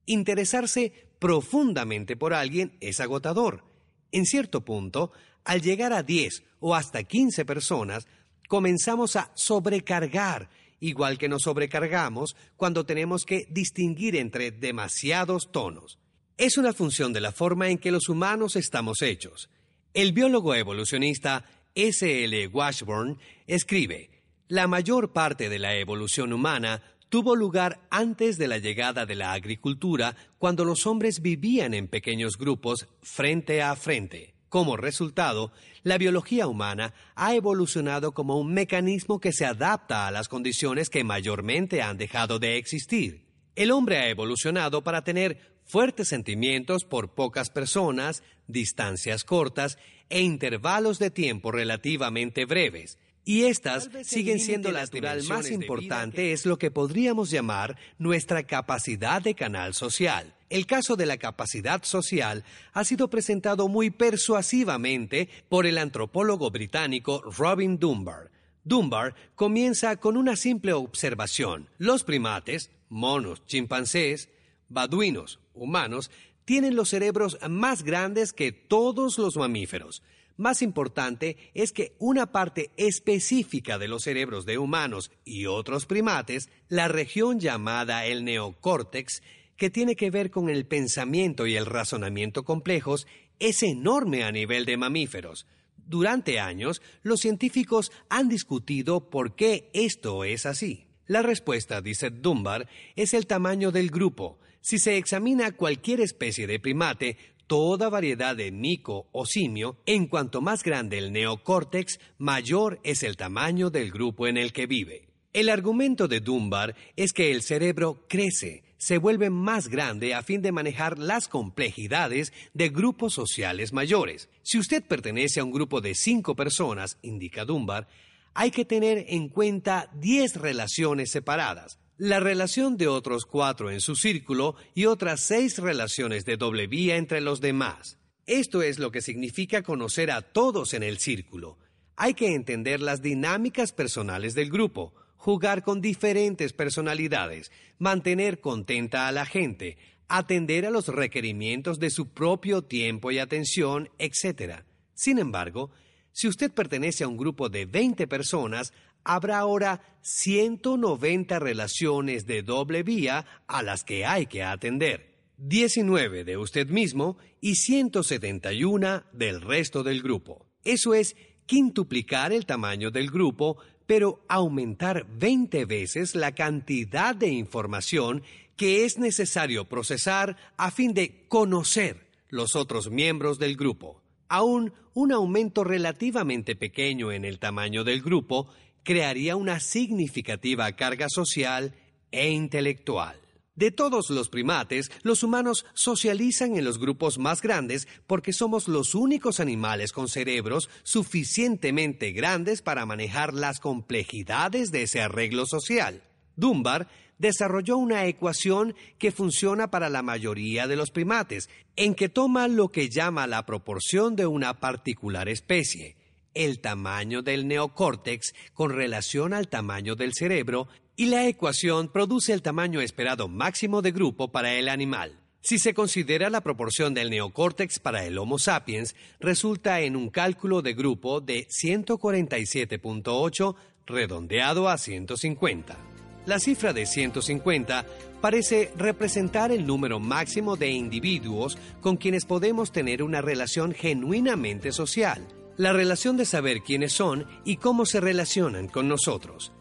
Interesarse 0.05 0.93
profundamente 1.19 2.15
por 2.15 2.33
alguien 2.33 2.77
es 2.79 3.01
agotador. 3.01 3.65
En 4.13 4.25
cierto 4.25 4.63
punto, 4.63 5.11
al 5.43 5.61
llegar 5.61 5.91
a 5.91 6.01
10 6.01 6.43
o 6.59 6.75
hasta 6.75 7.03
15 7.03 7.45
personas, 7.45 8.07
comenzamos 8.47 9.15
a 9.15 9.31
sobrecargar, 9.35 10.49
igual 10.79 11.17
que 11.17 11.29
nos 11.29 11.43
sobrecargamos 11.43 12.35
cuando 12.57 12.85
tenemos 12.85 13.25
que 13.25 13.47
distinguir 13.49 14.15
entre 14.15 14.51
demasiados 14.51 15.51
tonos. 15.51 15.99
Es 16.37 16.57
una 16.57 16.73
función 16.73 17.11
de 17.13 17.21
la 17.21 17.31
forma 17.31 17.69
en 17.69 17.77
que 17.77 17.91
los 17.91 18.09
humanos 18.09 18.55
estamos 18.55 19.01
hechos. 19.01 19.49
El 19.93 20.13
biólogo 20.13 20.55
evolucionista 20.55 21.45
S. 21.75 22.23
L. 22.23 22.47
Washburn 22.47 23.19
escribe, 23.45 24.09
la 24.47 24.67
mayor 24.67 25.11
parte 25.11 25.49
de 25.49 25.59
la 25.59 25.75
evolución 25.75 26.33
humana 26.33 26.81
tuvo 27.09 27.35
lugar 27.35 27.81
antes 27.89 28.37
de 28.37 28.47
la 28.47 28.57
llegada 28.57 29.05
de 29.05 29.15
la 29.15 29.33
agricultura, 29.33 30.15
cuando 30.37 30.63
los 30.63 30.87
hombres 30.87 31.21
vivían 31.21 31.73
en 31.73 31.87
pequeños 31.87 32.37
grupos 32.37 32.87
frente 33.01 33.61
a 33.61 33.75
frente. 33.75 34.33
Como 34.49 34.77
resultado, 34.77 35.51
la 35.83 35.99
biología 35.99 36.47
humana 36.47 36.93
ha 37.15 37.35
evolucionado 37.35 38.13
como 38.13 38.39
un 38.39 38.51
mecanismo 38.51 39.19
que 39.19 39.31
se 39.31 39.45
adapta 39.45 40.07
a 40.07 40.11
las 40.11 40.27
condiciones 40.27 40.89
que 40.89 41.03
mayormente 41.03 41.83
han 41.83 41.97
dejado 41.97 42.39
de 42.39 42.57
existir. 42.57 43.25
El 43.55 43.71
hombre 43.71 43.97
ha 43.97 44.09
evolucionado 44.09 44.83
para 44.83 45.03
tener 45.03 45.59
fuertes 45.65 46.07
sentimientos 46.07 46.83
por 46.83 47.13
pocas 47.13 47.51
personas, 47.51 48.23
distancias 48.47 49.23
cortas 49.23 49.77
e 50.09 50.21
intervalos 50.21 50.97
de 50.97 51.11
tiempo 51.11 51.51
relativamente 51.51 52.45
breves. 52.45 52.97
Y 53.25 53.43
estas 53.43 53.89
siguen 54.03 54.39
siendo 54.39 54.71
la 54.71 54.81
natural 54.81 55.23
más 55.23 55.51
importante 55.51 56.31
es 56.31 56.45
lo 56.45 56.57
que 56.57 56.71
podríamos 56.71 57.29
llamar 57.29 57.77
nuestra 57.97 58.43
capacidad 58.43 59.21
de 59.21 59.35
canal 59.35 59.73
social. 59.73 60.33
El 60.49 60.65
caso 60.65 60.95
de 60.95 61.05
la 61.05 61.17
capacidad 61.17 61.83
social 61.83 62.43
ha 62.73 62.83
sido 62.83 63.09
presentado 63.09 63.67
muy 63.67 63.91
persuasivamente 63.91 65.29
por 65.47 65.67
el 65.67 65.77
antropólogo 65.77 66.49
británico 66.49 67.21
Robin 67.37 67.77
Dunbar. 67.77 68.31
Dunbar 68.63 69.13
comienza 69.35 69.97
con 69.97 70.17
una 70.17 70.35
simple 70.35 70.73
observación. 70.73 71.69
Los 71.77 72.03
primates, 72.03 72.71
monos, 72.89 73.45
chimpancés, 73.45 74.29
baduinos, 74.69 75.39
humanos, 75.53 76.09
tienen 76.45 76.75
los 76.75 76.89
cerebros 76.89 77.37
más 77.47 77.83
grandes 77.83 78.33
que 78.33 78.51
todos 78.51 79.19
los 79.19 79.37
mamíferos. 79.37 80.01
Más 80.39 80.61
importante 80.61 81.35
es 81.53 81.73
que 81.73 81.91
una 81.99 82.31
parte 82.31 82.71
específica 82.77 83.77
de 83.77 83.89
los 83.89 84.03
cerebros 84.03 84.45
de 84.45 84.57
humanos 84.57 85.11
y 85.25 85.47
otros 85.47 85.85
primates, 85.85 86.49
la 86.69 86.87
región 86.87 87.41
llamada 87.41 88.05
el 88.05 88.23
neocórtex, 88.23 89.21
que 89.57 89.69
tiene 89.69 89.97
que 89.97 90.09
ver 90.11 90.31
con 90.31 90.49
el 90.49 90.65
pensamiento 90.65 91.45
y 91.45 91.57
el 91.57 91.65
razonamiento 91.65 92.43
complejos, 92.43 93.05
es 93.39 93.63
enorme 93.63 94.23
a 94.23 94.31
nivel 94.31 94.63
de 94.63 94.77
mamíferos. 94.77 95.45
Durante 95.75 96.39
años, 96.39 96.81
los 97.03 97.19
científicos 97.19 97.91
han 98.07 98.29
discutido 98.29 99.09
por 99.09 99.35
qué 99.35 99.69
esto 99.73 100.23
es 100.23 100.45
así. 100.45 100.85
La 101.05 101.21
respuesta, 101.21 101.81
dice 101.81 102.11
Dunbar, 102.11 102.69
es 102.95 103.13
el 103.13 103.27
tamaño 103.27 103.71
del 103.73 103.89
grupo. 103.89 104.39
Si 104.61 104.79
se 104.79 104.95
examina 104.95 105.51
cualquier 105.51 105.99
especie 105.99 106.47
de 106.47 106.61
primate, 106.61 107.17
toda 107.49 107.89
variedad 107.89 108.35
de 108.35 108.51
mico 108.51 109.09
o 109.11 109.25
simio, 109.25 109.81
en 109.87 110.05
cuanto 110.05 110.39
más 110.39 110.63
grande 110.63 110.99
el 110.99 111.11
neocórtex, 111.11 111.99
mayor 112.19 112.79
es 112.83 113.01
el 113.01 113.17
tamaño 113.17 113.71
del 113.71 113.89
grupo 113.89 114.27
en 114.27 114.37
el 114.37 114.53
que 114.53 114.67
vive. 114.67 115.09
El 115.33 115.49
argumento 115.49 116.07
de 116.07 116.19
Dunbar 116.19 116.75
es 116.95 117.11
que 117.11 117.31
el 117.31 117.41
cerebro 117.41 118.05
crece, 118.07 118.63
se 118.77 118.99
vuelve 118.99 119.31
más 119.31 119.67
grande 119.67 120.13
a 120.13 120.21
fin 120.21 120.43
de 120.43 120.51
manejar 120.51 120.99
las 120.99 121.27
complejidades 121.27 122.33
de 122.53 122.69
grupos 122.69 123.15
sociales 123.15 123.73
mayores. 123.73 124.29
Si 124.43 124.59
usted 124.59 124.83
pertenece 124.83 125.39
a 125.39 125.43
un 125.43 125.51
grupo 125.51 125.81
de 125.81 125.95
cinco 125.95 126.35
personas, 126.35 126.99
indica 127.01 127.45
Dunbar, 127.45 127.87
hay 128.35 128.51
que 128.51 128.63
tener 128.63 129.05
en 129.09 129.27
cuenta 129.27 129.89
diez 129.95 130.35
relaciones 130.35 131.09
separadas, 131.09 131.79
la 131.99 132.21
relación 132.21 132.77
de 132.77 132.87
otros 132.87 133.25
cuatro 133.25 133.69
en 133.69 133.81
su 133.81 133.93
círculo 133.97 134.55
y 134.73 134.85
otras 134.85 135.19
seis 135.19 135.57
relaciones 135.57 136.23
de 136.23 136.37
doble 136.37 136.65
vía 136.65 136.95
entre 136.95 137.19
los 137.19 137.41
demás. 137.41 137.99
Esto 138.25 138.61
es 138.61 138.79
lo 138.79 138.89
que 138.89 139.01
significa 139.01 139.63
conocer 139.63 140.09
a 140.09 140.21
todos 140.21 140.73
en 140.73 140.83
el 140.83 140.99
círculo. 140.99 141.57
Hay 141.97 142.13
que 142.13 142.33
entender 142.33 142.79
las 142.79 143.01
dinámicas 143.01 143.73
personales 143.73 144.33
del 144.33 144.49
grupo, 144.49 144.93
jugar 145.17 145.61
con 145.61 145.81
diferentes 145.81 146.53
personalidades, 146.53 147.51
mantener 147.79 148.39
contenta 148.39 149.09
a 149.09 149.11
la 149.11 149.25
gente, 149.25 149.77
atender 150.07 150.65
a 150.65 150.71
los 150.71 150.87
requerimientos 150.87 151.79
de 151.79 151.89
su 151.89 152.13
propio 152.13 152.61
tiempo 152.61 153.11
y 153.11 153.19
atención, 153.19 153.89
etc. 153.97 154.63
Sin 154.93 155.19
embargo, 155.19 155.69
si 156.13 156.29
usted 156.29 156.49
pertenece 156.51 157.03
a 157.03 157.09
un 157.09 157.17
grupo 157.17 157.49
de 157.49 157.65
20 157.65 158.07
personas, 158.07 158.71
habrá 159.03 159.39
ahora 159.39 159.81
190 160.01 161.39
relaciones 161.39 162.25
de 162.25 162.43
doble 162.43 162.83
vía 162.83 163.25
a 163.47 163.63
las 163.63 163.83
que 163.83 164.05
hay 164.05 164.25
que 164.25 164.43
atender. 164.43 165.09
19 165.37 166.25
de 166.25 166.37
usted 166.37 166.67
mismo 166.67 167.17
y 167.39 167.55
171 167.55 169.03
del 169.13 169.41
resto 169.41 169.83
del 169.83 170.01
grupo. 170.01 170.45
Eso 170.63 170.93
es 170.93 171.15
quintuplicar 171.45 172.33
el 172.33 172.45
tamaño 172.45 172.91
del 172.91 173.09
grupo 173.09 173.57
pero 173.89 174.23
aumentar 174.27 175.07
20 175.17 175.65
veces 175.65 176.13
la 176.13 176.35
cantidad 176.35 177.15
de 177.15 177.29
información 177.29 178.21
que 178.55 178.85
es 178.85 178.99
necesario 178.99 179.65
procesar 179.65 180.37
a 180.57 180.69
fin 180.69 180.93
de 180.93 181.25
conocer 181.27 182.07
los 182.27 182.55
otros 182.55 182.91
miembros 182.91 183.39
del 183.39 183.57
grupo. 183.57 184.03
Aún 184.27 184.73
un 184.93 185.11
aumento 185.11 185.63
relativamente 185.63 186.55
pequeño 186.55 187.11
en 187.11 187.25
el 187.25 187.39
tamaño 187.39 187.83
del 187.83 188.03
grupo 188.03 188.49
crearía 188.83 189.35
una 189.35 189.59
significativa 189.59 190.71
carga 190.73 191.07
social 191.09 191.73
e 192.11 192.29
intelectual. 192.29 193.19
De 193.59 193.71
todos 193.71 194.09
los 194.09 194.29
primates, 194.29 194.89
los 195.03 195.21
humanos 195.21 195.65
socializan 195.73 196.55
en 196.55 196.63
los 196.63 196.79
grupos 196.79 197.17
más 197.17 197.41
grandes 197.41 197.89
porque 198.07 198.31
somos 198.31 198.69
los 198.69 198.95
únicos 198.95 199.41
animales 199.41 199.91
con 199.91 200.07
cerebros 200.07 200.69
suficientemente 200.83 202.13
grandes 202.13 202.61
para 202.61 202.85
manejar 202.85 203.33
las 203.33 203.59
complejidades 203.59 204.71
de 204.71 204.83
ese 204.83 205.01
arreglo 205.01 205.45
social. 205.45 206.01
Dunbar 206.37 206.87
desarrolló 207.17 207.75
una 207.75 208.05
ecuación 208.05 208.75
que 208.97 209.11
funciona 209.11 209.69
para 209.69 209.89
la 209.89 210.03
mayoría 210.03 210.65
de 210.65 210.77
los 210.77 210.89
primates, 210.89 211.49
en 211.75 211.95
que 211.95 212.07
toma 212.07 212.47
lo 212.47 212.69
que 212.69 212.87
llama 212.87 213.27
la 213.27 213.45
proporción 213.45 214.15
de 214.15 214.25
una 214.25 214.61
particular 214.61 215.27
especie, 215.27 215.97
el 216.39 216.59
tamaño 216.59 217.21
del 217.21 217.47
neocórtex 217.49 218.33
con 218.53 218.71
relación 218.71 219.33
al 219.33 219.49
tamaño 219.49 219.95
del 219.95 220.13
cerebro 220.13 220.69
y 220.95 221.07
la 221.07 221.27
ecuación 221.27 221.89
produce 221.89 222.31
el 222.31 222.41
tamaño 222.41 222.79
esperado 222.79 223.27
máximo 223.27 223.81
de 223.81 223.91
grupo 223.91 224.31
para 224.31 224.53
el 224.53 224.69
animal. 224.69 225.19
Si 225.41 225.59
se 225.59 225.73
considera 225.73 226.29
la 226.29 226.39
proporción 226.39 226.93
del 226.93 227.09
neocórtex 227.09 227.79
para 227.79 228.05
el 228.05 228.17
Homo 228.17 228.39
sapiens, 228.39 228.95
resulta 229.19 229.81
en 229.81 229.97
un 229.97 230.09
cálculo 230.09 230.61
de 230.61 230.73
grupo 230.73 231.19
de 231.19 231.45
147.8 231.47 233.55
redondeado 233.85 234.69
a 234.69 234.77
150. 234.77 235.77
La 236.25 236.39
cifra 236.39 236.71
de 236.71 236.85
150 236.85 237.85
parece 238.21 238.71
representar 238.77 239.51
el 239.51 239.67
número 239.67 239.99
máximo 239.99 240.55
de 240.55 240.69
individuos 240.69 241.57
con 241.81 241.97
quienes 241.97 242.23
podemos 242.23 242.71
tener 242.71 243.03
una 243.03 243.19
relación 243.19 243.73
genuinamente 243.73 244.71
social, 244.71 245.27
la 245.59 245.73
relación 245.73 246.15
de 246.15 246.23
saber 246.23 246.61
quiénes 246.61 246.93
son 246.93 247.27
y 247.43 247.57
cómo 247.57 247.85
se 247.85 247.99
relacionan 247.99 248.69
con 248.69 248.87
nosotros. 248.87 249.51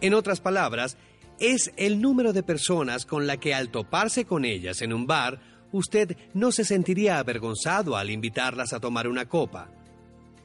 En 0.00 0.14
otras 0.14 0.40
palabras, 0.40 0.96
es 1.40 1.72
el 1.76 2.00
número 2.00 2.32
de 2.32 2.44
personas 2.44 3.04
con 3.04 3.26
la 3.26 3.38
que 3.38 3.54
al 3.54 3.70
toparse 3.70 4.24
con 4.24 4.44
ellas 4.44 4.82
en 4.82 4.92
un 4.92 5.08
bar, 5.08 5.40
usted 5.72 6.16
no 6.32 6.52
se 6.52 6.64
sentiría 6.64 7.18
avergonzado 7.18 7.96
al 7.96 8.10
invitarlas 8.10 8.72
a 8.72 8.78
tomar 8.78 9.08
una 9.08 9.28
copa. 9.28 9.68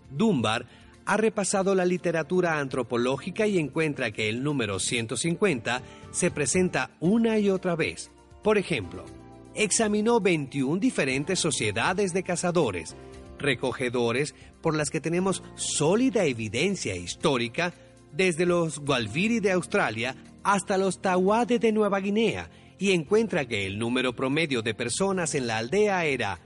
Dunbar 0.09 0.65
ha 1.05 1.15
repasado 1.15 1.75
la 1.75 1.85
literatura 1.85 2.57
antropológica 2.57 3.45
y 3.45 3.59
encuentra 3.59 4.09
que 4.09 4.29
el 4.29 4.41
número 4.41 4.79
150 4.79 5.83
se 6.09 6.31
presenta 6.31 6.89
una 6.99 7.37
y 7.37 7.51
otra 7.51 7.75
vez. 7.75 8.09
Por 8.41 8.57
ejemplo, 8.57 9.05
examinó 9.53 10.19
21 10.21 10.79
diferentes 10.79 11.39
sociedades 11.39 12.13
de 12.13 12.23
cazadores, 12.23 12.95
recogedores 13.43 14.33
por 14.61 14.75
las 14.75 14.89
que 14.89 14.99
tenemos 14.99 15.43
sólida 15.55 16.25
evidencia 16.25 16.95
histórica 16.95 17.75
desde 18.11 18.47
los 18.47 18.79
Gualviri 18.79 19.39
de 19.39 19.51
Australia 19.51 20.15
hasta 20.43 20.77
los 20.77 21.01
Tawade 21.01 21.59
de 21.59 21.71
Nueva 21.71 21.99
Guinea 21.99 22.49
y 22.79 22.91
encuentra 22.91 23.45
que 23.45 23.67
el 23.67 23.77
número 23.77 24.15
promedio 24.15 24.61
de 24.61 24.73
personas 24.73 25.35
en 25.35 25.47
la 25.47 25.57
aldea 25.59 26.05
era 26.05 26.39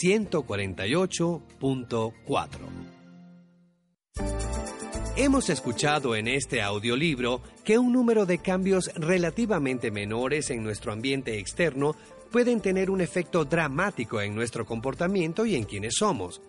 148.4. 0.00 2.94
Hemos 5.16 5.48
escuchado 5.48 6.16
en 6.16 6.26
este 6.26 6.60
audiolibro 6.60 7.40
que 7.64 7.78
un 7.78 7.92
número 7.92 8.26
de 8.26 8.38
cambios 8.38 8.90
relativamente 8.96 9.92
menores 9.92 10.50
en 10.50 10.64
nuestro 10.64 10.92
ambiente 10.92 11.38
externo 11.38 11.94
pueden 12.30 12.60
tener 12.60 12.90
un 12.90 13.00
efecto 13.00 13.44
dramático 13.44 14.20
en 14.20 14.34
nuestro 14.34 14.66
comportamiento 14.66 15.46
y 15.46 15.56
en 15.56 15.64
quienes 15.64 15.96
somos 15.96 16.40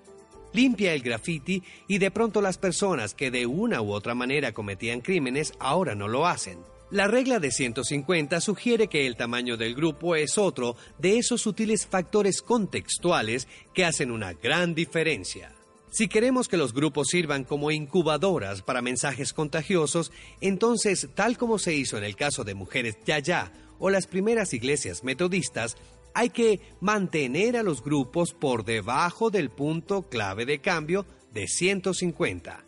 limpia 0.55 0.93
el 0.93 1.01
graffiti 1.01 1.61
y 1.87 1.97
de 1.97 2.09
pronto 2.09 2.41
las 2.41 2.57
personas 2.57 3.13
que 3.13 3.29
de 3.29 3.45
una 3.45 3.81
u 3.81 3.91
otra 3.91 4.15
manera 4.15 4.53
cometían 4.53 5.01
crímenes 5.01 5.53
ahora 5.59 5.93
no 5.93 6.07
lo 6.07 6.25
hacen. 6.25 6.59
La 6.91 7.07
regla 7.07 7.39
de 7.39 7.51
150 7.51 8.39
sugiere 8.39 8.87
que 8.87 9.05
el 9.05 9.17
tamaño 9.17 9.57
del 9.57 9.75
grupo 9.75 10.15
es 10.15 10.37
otro 10.37 10.77
de 10.97 11.17
esos 11.17 11.41
sutiles 11.41 11.85
factores 11.85 12.41
contextuales 12.41 13.47
que 13.73 13.85
hacen 13.85 14.11
una 14.11 14.33
gran 14.33 14.75
diferencia. 14.75 15.51
Si 15.91 16.07
queremos 16.07 16.47
que 16.47 16.57
los 16.57 16.73
grupos 16.73 17.07
sirvan 17.09 17.43
como 17.43 17.71
incubadoras 17.71 18.61
para 18.61 18.81
mensajes 18.81 19.33
contagiosos, 19.33 20.11
entonces, 20.41 21.09
tal 21.15 21.37
como 21.37 21.57
se 21.57 21.73
hizo 21.73 21.97
en 21.97 22.03
el 22.03 22.15
caso 22.15 22.43
de 22.43 22.53
mujeres 22.53 22.97
Yaya 23.05 23.51
o 23.79 23.89
las 23.89 24.07
primeras 24.07 24.53
iglesias 24.53 25.03
metodistas, 25.03 25.77
hay 26.13 26.29
que 26.29 26.61
mantener 26.79 27.57
a 27.57 27.63
los 27.63 27.83
grupos 27.83 28.33
por 28.33 28.63
debajo 28.63 29.29
del 29.29 29.49
punto 29.49 30.03
clave 30.03 30.45
de 30.45 30.59
cambio 30.59 31.05
de 31.33 31.47
150. 31.47 32.63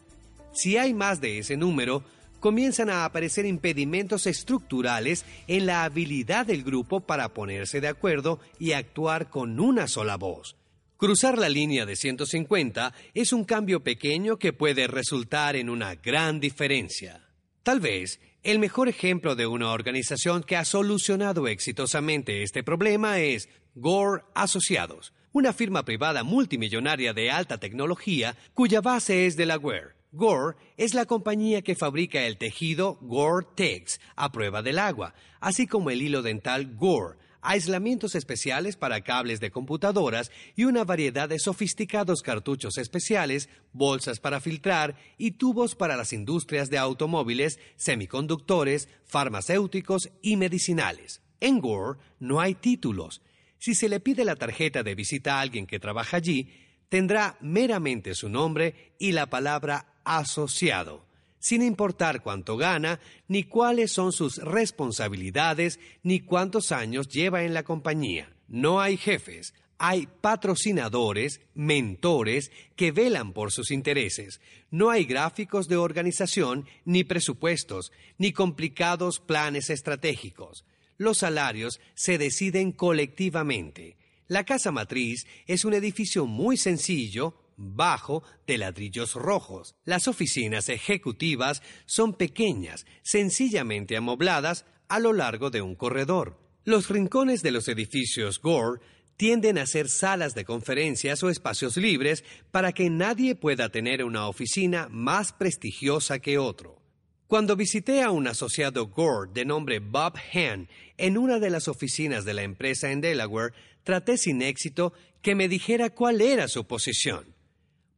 Si 0.54 0.78
hay 0.78 0.94
más 0.94 1.22
de 1.22 1.40
ese 1.40 1.56
número, 1.56 2.04
comienzan 2.40 2.90
a 2.90 3.06
aparecer 3.06 3.46
impedimentos 3.46 4.28
estructurales 4.28 5.26
en 5.48 5.66
la 5.66 5.84
habilidad 5.84 6.46
del 6.46 6.64
grupo 6.64 7.00
para 7.00 7.34
ponerse 7.34 7.82
de 7.82 7.88
acuerdo 7.88 8.40
y 8.60 8.74
actuar 8.74 9.30
con 9.30 9.60
una 9.60 9.88
sola 9.88 10.18
voz. 10.18 10.56
Cruzar 10.98 11.38
la 11.38 11.48
línea 11.48 11.86
de 11.86 11.96
150 11.96 12.94
es 13.14 13.32
un 13.32 13.44
cambio 13.44 13.84
pequeño 13.84 14.38
que 14.38 14.52
puede 14.52 14.88
resultar 14.88 15.56
en 15.56 15.70
una 15.70 15.96
gran 15.96 16.40
diferencia. 16.40 17.24
Tal 17.64 17.80
vez 17.80 18.20
el 18.44 18.60
mejor 18.60 18.88
ejemplo 18.88 19.36
de 19.36 19.48
una 19.48 19.72
organización 19.72 20.44
que 20.44 20.56
ha 20.56 20.66
solucionado 20.66 21.48
exitosamente 21.48 22.44
este 22.44 22.64
problema 22.64 23.20
es 23.20 23.50
Gore 23.76 24.24
Asociados, 24.34 25.14
una 25.32 25.54
firma 25.54 25.84
privada 25.84 26.24
multimillonaria 26.24 27.14
de 27.14 27.32
alta 27.32 27.60
tecnología 27.60 28.36
cuya 28.54 28.82
base 28.82 29.26
es 29.26 29.36
Delaware. 29.36 29.96
Gore 30.12 30.56
es 30.78 30.94
la 30.94 31.06
compañía 31.06 31.62
que 31.62 31.76
fabrica 31.76 32.24
el 32.26 32.38
tejido 32.38 32.98
Gore-Tex 33.02 34.00
a 34.16 34.32
prueba 34.32 34.62
del 34.62 34.80
agua, 34.80 35.14
así 35.40 35.68
como 35.68 35.90
el 35.90 36.02
hilo 36.02 36.22
dental 36.22 36.76
Gore, 36.76 37.18
aislamientos 37.48 38.14
especiales 38.14 38.76
para 38.76 39.02
cables 39.02 39.40
de 39.40 39.52
computadoras 39.52 40.32
y 40.56 40.66
una 40.66 40.84
variedad 40.84 41.30
de 41.30 41.40
sofisticados 41.40 42.22
cartuchos 42.22 42.78
especiales, 42.78 43.48
bolsas 43.72 44.20
para 44.20 44.42
filtrar 44.42 44.98
y 45.18 45.32
tubos 45.32 45.74
para 45.74 45.96
las 45.96 46.12
industrias 46.12 46.70
de 46.70 46.78
automóviles, 46.78 47.58
semiconductores, 47.78 48.90
farmacéuticos 49.06 50.10
y 50.22 50.36
medicinales. 50.36 51.22
En 51.40 51.60
Gore 51.60 52.00
no 52.20 52.42
hay 52.42 52.54
títulos. 52.54 53.22
Si 53.60 53.76
se 53.76 53.88
le 53.88 54.02
pide 54.02 54.26
la 54.26 54.36
tarjeta 54.36 54.84
de 54.84 54.94
visita 54.94 55.38
a 55.38 55.42
alguien 55.42 55.68
que 55.68 55.80
trabaja 55.80 56.18
allí, 56.18 56.52
tendrá 56.90 57.38
meramente 57.40 58.14
su 58.14 58.28
nombre 58.28 58.94
y 59.00 59.14
la 59.14 59.28
palabra 59.28 59.94
asociado 60.04 61.07
sin 61.48 61.62
importar 61.62 62.24
cuánto 62.24 62.58
gana, 62.58 63.00
ni 63.30 63.44
cuáles 63.44 63.94
son 63.94 64.12
sus 64.12 64.36
responsabilidades, 64.40 65.80
ni 66.04 66.20
cuántos 66.20 66.74
años 66.74 67.08
lleva 67.08 67.44
en 67.44 67.54
la 67.54 67.64
compañía. 67.64 68.36
No 68.50 68.82
hay 68.82 68.98
jefes, 68.98 69.54
hay 69.78 70.10
patrocinadores, 70.20 71.40
mentores 71.54 72.52
que 72.76 72.92
velan 72.92 73.32
por 73.32 73.54
sus 73.54 73.72
intereses. 73.72 74.42
No 74.72 74.90
hay 74.90 75.06
gráficos 75.06 75.70
de 75.70 75.78
organización, 75.78 76.66
ni 76.84 77.06
presupuestos, 77.06 77.94
ni 78.18 78.34
complicados 78.34 79.22
planes 79.22 79.70
estratégicos. 79.70 80.66
Los 80.98 81.20
salarios 81.20 81.80
se 81.96 82.18
deciden 82.18 82.74
colectivamente. 82.74 83.96
La 84.28 84.44
casa 84.44 84.74
matriz 84.74 85.26
es 85.46 85.64
un 85.64 85.74
edificio 85.74 86.26
muy 86.26 86.58
sencillo, 86.58 87.36
bajo 87.58 88.24
de 88.46 88.58
ladrillos 88.58 89.16
rojos. 89.16 89.76
Las 89.84 90.08
oficinas 90.08 90.70
ejecutivas 90.70 91.62
son 91.86 92.14
pequeñas, 92.14 92.86
sencillamente 93.04 93.98
amobladas 93.98 94.66
a 94.88 95.00
lo 95.00 95.12
largo 95.12 95.50
de 95.50 95.62
un 95.62 95.76
corredor. 95.76 96.40
Los 96.64 96.90
rincones 96.90 97.42
de 97.44 97.52
los 97.52 97.68
edificios 97.68 98.40
Gore 98.40 98.82
tienden 99.18 99.58
a 99.58 99.66
ser 99.66 99.90
salas 99.90 100.36
de 100.36 100.46
conferencias 100.46 101.24
o 101.24 101.30
espacios 101.30 101.76
libres 101.76 102.24
para 102.52 102.72
que 102.72 102.90
nadie 102.90 103.36
pueda 103.36 103.70
tener 103.70 104.04
una 104.04 104.28
oficina 104.28 104.88
más 104.92 105.34
prestigiosa 105.34 106.20
que 106.20 106.38
otro. 106.38 106.82
Cuando 107.26 107.58
visité 107.58 108.04
a 108.04 108.12
un 108.12 108.28
asociado 108.28 108.88
Gore 108.88 109.32
de 109.34 109.44
nombre 109.44 109.80
Bob 109.80 110.14
Hahn 110.34 110.70
en 110.98 111.18
una 111.18 111.40
de 111.40 111.50
las 111.50 111.68
oficinas 111.68 112.24
de 112.24 112.34
la 112.34 112.44
empresa 112.44 112.92
en 112.92 113.02
Delaware, 113.02 113.54
traté 113.84 114.18
sin 114.18 114.42
éxito 114.42 114.94
que 115.22 115.36
me 115.36 115.50
dijera 115.50 115.90
cuál 115.90 116.22
era 116.22 116.48
su 116.48 116.66
posición. 116.68 117.37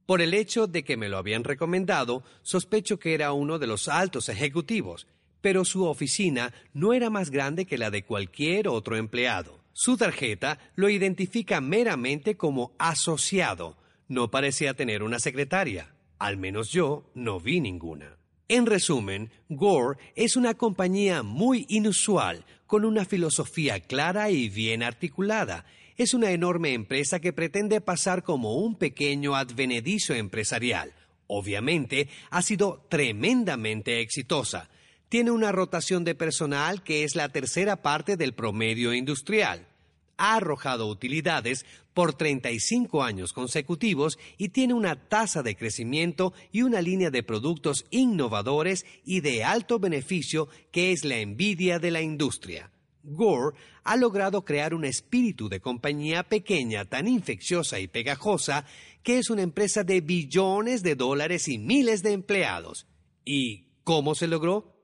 Por 0.10 0.24
el 0.24 0.34
hecho 0.34 0.66
de 0.66 0.84
que 0.84 0.98
me 0.98 1.08
lo 1.08 1.20
habían 1.20 1.44
recomendado, 1.44 2.24
sospecho 2.42 2.98
que 2.98 3.14
era 3.14 3.32
uno 3.32 3.60
de 3.60 3.68
los 3.68 3.88
altos 3.88 4.28
ejecutivos, 4.28 5.06
pero 5.40 5.64
su 5.66 5.86
oficina 5.86 6.52
no 6.74 6.94
era 6.94 7.12
más 7.12 7.30
grande 7.30 7.66
que 7.66 7.78
la 7.78 7.92
de 7.92 8.04
cualquier 8.04 8.70
otro 8.70 8.96
empleado. 8.96 9.60
Su 9.72 9.98
tarjeta 9.98 10.58
lo 10.74 10.90
identifica 10.90 11.62
meramente 11.62 12.38
como 12.38 12.74
asociado. 12.80 13.78
No 14.08 14.32
parecía 14.32 14.74
tener 14.74 15.04
una 15.04 15.20
secretaria. 15.20 15.94
Al 16.18 16.38
menos 16.38 16.72
yo 16.72 17.12
no 17.14 17.40
vi 17.40 17.62
ninguna. 17.62 18.18
En 18.48 18.66
resumen, 18.66 19.30
Gore 19.48 20.00
es 20.16 20.36
una 20.36 20.56
compañía 20.56 21.22
muy 21.22 21.68
inusual, 21.70 22.46
con 22.66 22.84
una 22.84 23.06
filosofía 23.06 23.80
clara 23.80 24.32
y 24.32 24.50
bien 24.50 24.82
articulada, 24.82 25.66
es 26.00 26.14
una 26.14 26.32
enorme 26.32 26.74
empresa 26.74 27.20
que 27.20 27.34
pretende 27.34 27.82
pasar 27.82 28.24
como 28.24 28.56
un 28.56 28.76
pequeño 28.76 29.36
advenedizo 29.36 30.14
empresarial. 30.14 30.94
Obviamente, 31.28 32.08
ha 32.30 32.42
sido 32.42 32.86
tremendamente 32.88 34.00
exitosa. 34.00 34.70
Tiene 35.10 35.32
una 35.32 35.52
rotación 35.52 36.06
de 36.06 36.16
personal 36.16 36.84
que 36.84 37.04
es 37.04 37.18
la 37.18 37.28
tercera 37.28 37.82
parte 37.82 38.16
del 38.16 38.34
promedio 38.34 38.94
industrial. 38.94 39.68
Ha 40.16 40.38
arrojado 40.38 40.88
utilidades 40.88 41.66
por 41.94 42.14
35 42.14 43.04
años 43.04 43.34
consecutivos 43.34 44.18
y 44.38 44.50
tiene 44.50 44.76
una 44.76 44.96
tasa 45.10 45.44
de 45.44 45.58
crecimiento 45.58 46.32
y 46.54 46.62
una 46.62 46.82
línea 46.82 47.12
de 47.12 47.24
productos 47.24 47.86
innovadores 47.90 48.86
y 49.04 49.20
de 49.20 49.44
alto 49.44 49.80
beneficio 49.80 50.48
que 50.72 50.94
es 50.94 51.04
la 51.04 51.18
envidia 51.18 51.78
de 51.78 51.92
la 51.92 52.02
industria. 52.02 52.72
Gore 53.10 53.58
ha 53.84 53.96
logrado 53.96 54.44
crear 54.46 54.74
un 54.74 54.86
espíritu 54.86 55.50
de 55.50 55.60
compañía 55.60 56.24
pequeña 56.24 56.86
tan 56.86 57.08
infecciosa 57.08 57.80
y 57.80 57.88
pegajosa 57.88 58.66
que 59.04 59.18
es 59.18 59.30
una 59.30 59.42
empresa 59.42 59.84
de 59.84 60.02
billones 60.02 60.84
de 60.84 60.96
dólares 60.96 61.48
y 61.48 61.58
miles 61.58 62.04
de 62.04 62.14
empleados. 62.14 62.88
¿Y 63.26 63.70
cómo 63.84 64.16
se 64.16 64.28
logró? 64.28 64.76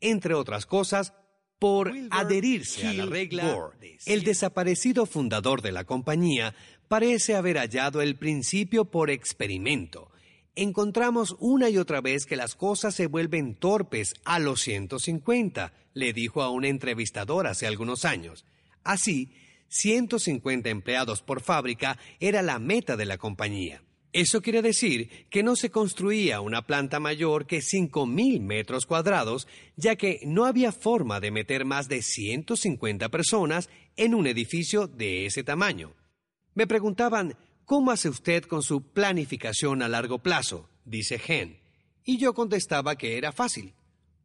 Entre 0.00 0.34
otras 0.34 0.66
cosas, 0.66 1.14
por 1.58 1.92
adherirse 2.10 2.86
a 2.86 2.92
la 2.92 3.06
regla 3.06 3.52
Gore. 3.52 3.98
El 4.06 4.24
desaparecido 4.24 5.06
fundador 5.06 5.62
de 5.62 5.72
la 5.72 5.84
compañía 5.84 6.54
parece 6.88 7.34
haber 7.36 7.56
hallado 7.56 8.02
el 8.02 8.16
principio 8.16 8.84
por 8.84 9.10
experimento 9.10 10.11
encontramos 10.54 11.36
una 11.38 11.68
y 11.70 11.78
otra 11.78 12.00
vez 12.00 12.26
que 12.26 12.36
las 12.36 12.54
cosas 12.54 12.94
se 12.94 13.06
vuelven 13.06 13.54
torpes 13.54 14.14
a 14.24 14.38
los 14.38 14.60
150, 14.62 15.72
le 15.94 16.12
dijo 16.12 16.42
a 16.42 16.50
un 16.50 16.64
entrevistador 16.64 17.46
hace 17.46 17.66
algunos 17.66 18.04
años. 18.04 18.44
Así, 18.84 19.32
150 19.68 20.68
empleados 20.68 21.22
por 21.22 21.40
fábrica 21.40 21.98
era 22.20 22.42
la 22.42 22.58
meta 22.58 22.96
de 22.96 23.06
la 23.06 23.18
compañía. 23.18 23.82
Eso 24.12 24.42
quiere 24.42 24.60
decir 24.60 25.08
que 25.30 25.42
no 25.42 25.56
se 25.56 25.70
construía 25.70 26.42
una 26.42 26.66
planta 26.66 27.00
mayor 27.00 27.46
que 27.46 27.60
5.000 27.60 28.40
metros 28.40 28.84
cuadrados, 28.84 29.48
ya 29.76 29.96
que 29.96 30.20
no 30.26 30.44
había 30.44 30.70
forma 30.70 31.18
de 31.18 31.30
meter 31.30 31.64
más 31.64 31.88
de 31.88 32.02
150 32.02 33.08
personas 33.08 33.70
en 33.96 34.14
un 34.14 34.26
edificio 34.26 34.86
de 34.86 35.24
ese 35.24 35.42
tamaño. 35.42 35.94
Me 36.54 36.66
preguntaban 36.66 37.38
¿Cómo 37.64 37.90
hace 37.90 38.08
usted 38.08 38.44
con 38.44 38.62
su 38.62 38.82
planificación 38.82 39.82
a 39.82 39.88
largo 39.88 40.18
plazo? 40.18 40.68
dice 40.84 41.18
Gen. 41.18 41.58
Y 42.04 42.18
yo 42.18 42.34
contestaba 42.34 42.96
que 42.96 43.16
era 43.16 43.32
fácil. 43.32 43.74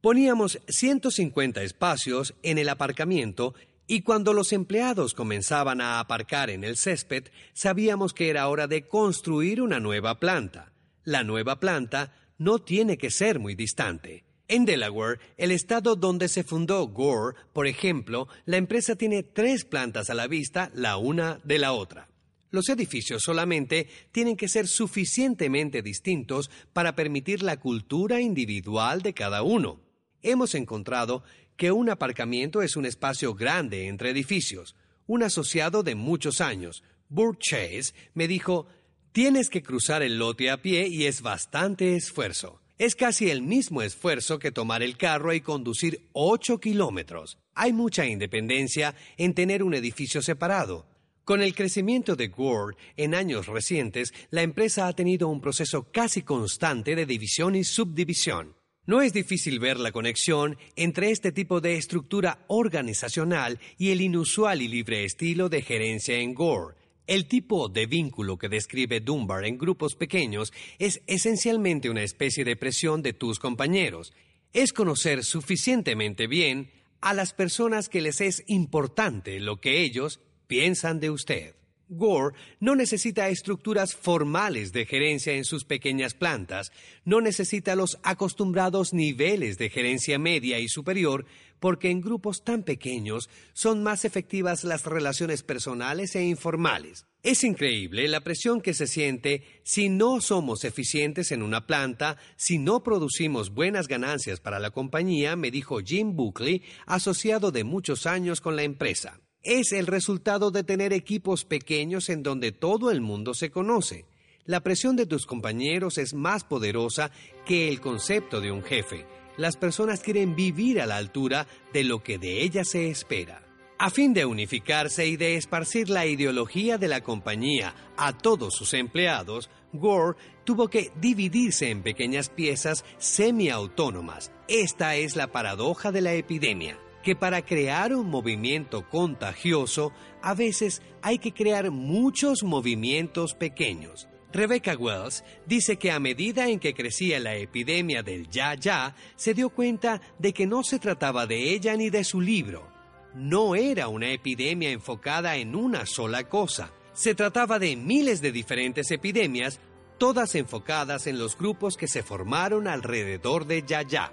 Poníamos 0.02 0.60
150 0.68 1.62
espacios 1.62 2.34
en 2.42 2.58
el 2.58 2.70
aparcamiento 2.70 3.54
y 3.86 4.02
cuando 4.02 4.34
los 4.34 4.52
empleados 4.54 5.14
comenzaban 5.14 5.82
a 5.82 6.00
aparcar 6.00 6.50
en 6.50 6.64
el 6.64 6.78
césped, 6.78 7.26
sabíamos 7.54 8.14
que 8.14 8.30
era 8.30 8.48
hora 8.48 8.68
de 8.68 8.88
construir 8.88 9.62
una 9.62 9.80
nueva 9.80 10.20
planta. 10.20 10.72
La 11.04 11.24
nueva 11.24 11.60
planta 11.60 12.14
no 12.38 12.60
tiene 12.60 12.98
que 12.98 13.12
ser 13.12 13.40
muy 13.40 13.56
distante. 13.56 14.26
En 14.50 14.66
Delaware, 14.66 15.20
el 15.38 15.52
estado 15.52 15.96
donde 15.96 16.28
se 16.28 16.44
fundó 16.44 16.86
Gore, 16.88 17.36
por 17.54 17.68
ejemplo, 17.68 18.28
la 18.46 18.58
empresa 18.58 18.96
tiene 18.96 19.24
tres 19.24 19.64
plantas 19.64 20.10
a 20.10 20.14
la 20.14 20.28
vista, 20.28 20.72
la 20.74 20.98
una 20.98 21.40
de 21.44 21.60
la 21.60 21.74
otra. 21.74 22.08
Los 22.50 22.70
edificios 22.70 23.24
solamente 23.24 23.88
tienen 24.12 24.38
que 24.38 24.48
ser 24.48 24.68
suficientemente 24.68 25.82
distintos 25.82 26.50
para 26.74 26.96
permitir 26.96 27.44
la 27.44 27.60
cultura 27.60 28.22
individual 28.22 29.02
de 29.02 29.14
cada 29.14 29.44
uno. 29.44 29.82
Hemos 30.22 30.56
encontrado 30.56 31.24
que 31.58 31.72
un 31.72 31.90
aparcamiento 31.90 32.62
es 32.62 32.78
un 32.78 32.86
espacio 32.86 33.34
grande 33.34 33.88
entre 33.88 34.12
edificios. 34.12 34.76
Un 35.08 35.24
asociado 35.24 35.84
de 35.84 35.96
muchos 35.96 36.40
años, 36.40 36.84
Burt 37.10 37.40
Chase, 37.40 37.94
me 38.14 38.28
dijo, 38.28 38.68
tienes 39.12 39.50
que 39.50 39.64
cruzar 39.64 40.04
el 40.04 40.18
lote 40.18 40.50
a 40.50 40.62
pie 40.62 40.88
y 40.88 41.06
es 41.06 41.22
bastante 41.22 41.96
esfuerzo. 41.96 42.62
Es 42.78 42.96
casi 42.96 43.32
el 43.32 43.42
mismo 43.42 43.82
esfuerzo 43.82 44.38
que 44.38 44.52
tomar 44.52 44.84
el 44.84 44.98
carro 44.98 45.34
y 45.34 45.42
conducir 45.42 46.08
ocho 46.14 46.60
kilómetros. 46.60 47.40
Hay 47.56 47.74
mucha 47.74 48.06
independencia 48.06 48.94
en 49.18 49.34
tener 49.34 49.64
un 49.64 49.74
edificio 49.74 50.22
separado. 50.22 50.86
Con 51.28 51.42
el 51.42 51.56
crecimiento 51.56 52.16
de 52.16 52.30
Gore 52.30 52.78
en 52.96 53.14
años 53.14 53.48
recientes, 53.48 54.14
la 54.30 54.44
empresa 54.44 54.88
ha 54.88 54.94
tenido 54.94 55.28
un 55.28 55.42
proceso 55.42 55.92
casi 55.92 56.22
constante 56.22 56.96
de 56.96 57.06
división 57.06 57.58
y 57.58 57.66
subdivisión. 57.66 58.56
No 58.86 59.02
es 59.02 59.12
difícil 59.12 59.60
ver 59.60 59.78
la 59.78 59.92
conexión 59.92 60.58
entre 60.78 61.12
este 61.12 61.34
tipo 61.34 61.60
de 61.60 61.76
estructura 61.76 62.46
organizacional 62.48 63.60
y 63.78 63.90
el 63.90 64.00
inusual 64.00 64.62
y 64.62 64.70
libre 64.70 65.04
estilo 65.04 65.50
de 65.50 65.64
gerencia 65.64 66.18
en 66.18 66.34
Gore. 66.34 66.78
El 67.08 67.26
tipo 67.26 67.68
de 67.68 67.88
vínculo 67.88 68.38
que 68.38 68.48
describe 68.48 69.02
Dunbar 69.02 69.44
en 69.44 69.58
grupos 69.58 69.96
pequeños 69.96 70.54
es 70.80 71.02
esencialmente 71.08 71.90
una 71.90 72.04
especie 72.04 72.46
de 72.46 72.56
presión 72.56 73.02
de 73.02 73.12
tus 73.12 73.38
compañeros. 73.38 74.14
Es 74.54 74.72
conocer 74.72 75.26
suficientemente 75.26 76.28
bien 76.28 76.72
a 77.02 77.14
las 77.14 77.34
personas 77.34 77.90
que 77.90 78.00
les 78.00 78.22
es 78.22 78.46
importante 78.48 79.42
lo 79.42 79.60
que 79.60 79.82
ellos 79.82 80.22
piensan 80.48 81.00
de 81.00 81.10
usted. 81.10 81.58
Gore 81.90 82.36
no 82.60 82.76
necesita 82.76 83.30
estructuras 83.30 83.96
formales 83.96 84.74
de 84.74 84.86
gerencia 84.86 85.34
en 85.34 85.46
sus 85.46 85.64
pequeñas 85.64 86.14
plantas, 86.14 86.72
no 87.06 87.22
necesita 87.22 87.76
los 87.76 87.98
acostumbrados 88.04 88.94
niveles 88.94 89.58
de 89.58 89.70
gerencia 89.70 90.20
media 90.20 90.60
y 90.60 90.68
superior, 90.68 91.26
porque 91.60 91.90
en 91.90 92.02
grupos 92.02 92.44
tan 92.44 92.64
pequeños 92.64 93.30
son 93.54 93.84
más 93.84 94.06
efectivas 94.06 94.64
las 94.64 94.86
relaciones 94.86 95.44
personales 95.44 96.16
e 96.16 96.24
informales. 96.24 97.06
Es 97.24 97.44
increíble 97.44 98.08
la 98.08 98.22
presión 98.22 98.62
que 98.62 98.74
se 98.74 98.88
siente 98.88 99.44
si 99.64 99.90
no 99.90 100.22
somos 100.22 100.66
eficientes 100.66 101.32
en 101.32 101.42
una 101.42 101.66
planta, 101.66 102.18
si 102.36 102.58
no 102.58 102.84
producimos 102.84 103.54
buenas 103.54 103.88
ganancias 103.88 104.40
para 104.40 104.60
la 104.60 104.72
compañía, 104.72 105.36
me 105.36 105.52
dijo 105.52 105.80
Jim 105.80 106.16
Buckley, 106.16 106.64
asociado 106.86 107.52
de 107.52 107.64
muchos 107.64 108.06
años 108.06 108.40
con 108.40 108.56
la 108.56 108.64
empresa 108.64 109.20
es 109.44 109.72
el 109.72 109.88
resultado 109.88 110.52
de 110.52 110.64
tener 110.64 110.94
equipos 110.94 111.46
pequeños 111.46 112.10
en 112.10 112.24
donde 112.24 112.52
todo 112.52 112.92
el 112.92 113.02
mundo 113.02 113.34
se 113.34 113.50
conoce. 113.50 114.06
La 114.46 114.62
presión 114.62 114.96
de 114.96 115.06
tus 115.06 115.26
compañeros 115.26 115.98
es 115.98 116.14
más 116.14 116.44
poderosa 116.44 117.12
que 117.46 117.70
el 117.70 117.82
concepto 117.82 118.40
de 118.42 118.52
un 118.52 118.64
jefe. 118.64 119.06
Las 119.38 119.58
personas 119.58 120.00
quieren 120.02 120.36
vivir 120.36 120.82
a 120.82 120.86
la 120.86 120.98
altura 120.98 121.48
de 121.74 121.84
lo 121.84 122.02
que 122.02 122.18
de 122.18 122.42
ellas 122.44 122.70
se 122.70 122.90
espera. 122.90 123.44
A 123.78 123.90
fin 123.90 124.14
de 124.14 124.26
unificarse 124.26 125.06
y 125.06 125.18
de 125.18 125.36
esparcir 125.36 125.90
la 125.90 126.08
ideología 126.08 126.78
de 126.78 126.88
la 126.88 127.02
compañía 127.02 127.76
a 127.96 128.18
todos 128.18 128.56
sus 128.56 128.74
empleados, 128.74 129.50
Gore 129.72 130.18
tuvo 130.46 130.68
que 130.70 130.92
dividirse 131.00 131.70
en 131.70 131.84
pequeñas 131.84 132.30
piezas 132.30 132.84
semiautónomas. 132.98 134.32
Esta 134.48 134.96
es 134.96 135.16
la 135.16 135.28
paradoja 135.28 135.92
de 135.92 136.02
la 136.02 136.14
epidemia 136.14 136.80
que 137.08 137.16
para 137.16 137.42
crear 137.42 137.96
un 137.96 138.10
movimiento 138.10 138.90
contagioso 138.90 139.94
a 140.22 140.34
veces 140.34 140.82
hay 141.02 141.20
que 141.20 141.34
crear 141.34 141.72
muchos 141.72 142.44
movimientos 142.44 143.34
pequeños. 143.34 144.10
Rebecca 144.34 144.76
Wells 144.76 145.24
dice 145.46 145.78
que 145.78 145.90
a 145.90 146.02
medida 146.02 146.50
en 146.50 146.60
que 146.60 146.74
crecía 146.74 147.22
la 147.22 147.38
epidemia 147.38 148.04
del 148.04 148.28
ya 148.28 148.56
ya, 148.56 148.94
se 149.16 149.34
dio 149.34 149.52
cuenta 149.52 150.02
de 150.20 150.34
que 150.34 150.46
no 150.46 150.64
se 150.64 150.80
trataba 150.80 151.26
de 151.26 151.54
ella 151.54 151.78
ni 151.78 151.90
de 151.90 152.04
su 152.04 152.20
libro. 152.20 152.68
No 153.16 153.56
era 153.56 153.88
una 153.88 154.12
epidemia 154.12 154.72
enfocada 154.72 155.38
en 155.38 155.56
una 155.56 155.86
sola 155.86 156.28
cosa. 156.28 156.74
Se 156.92 157.16
trataba 157.16 157.58
de 157.58 157.78
miles 157.78 158.20
de 158.20 158.34
diferentes 158.34 158.92
epidemias, 158.92 159.62
todas 159.98 160.36
enfocadas 160.36 161.08
en 161.08 161.20
los 161.20 161.38
grupos 161.38 161.78
que 161.78 161.88
se 161.88 162.04
formaron 162.04 162.68
alrededor 162.68 163.48
de 163.48 163.64
ya 163.66 163.82
ya. 163.84 164.12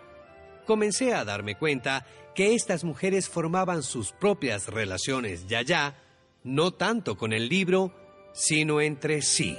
Comencé 0.64 1.12
a 1.12 1.24
darme 1.24 1.56
cuenta 1.56 2.06
que 2.34 2.54
estas 2.54 2.84
mujeres 2.84 3.28
formaban 3.28 3.82
sus 3.82 4.12
propias 4.12 4.68
relaciones 4.68 5.46
ya 5.46 5.62
ya, 5.62 5.96
no 6.42 6.72
tanto 6.72 7.16
con 7.16 7.32
el 7.32 7.48
libro, 7.48 7.92
sino 8.32 8.80
entre 8.80 9.22
sí. 9.22 9.56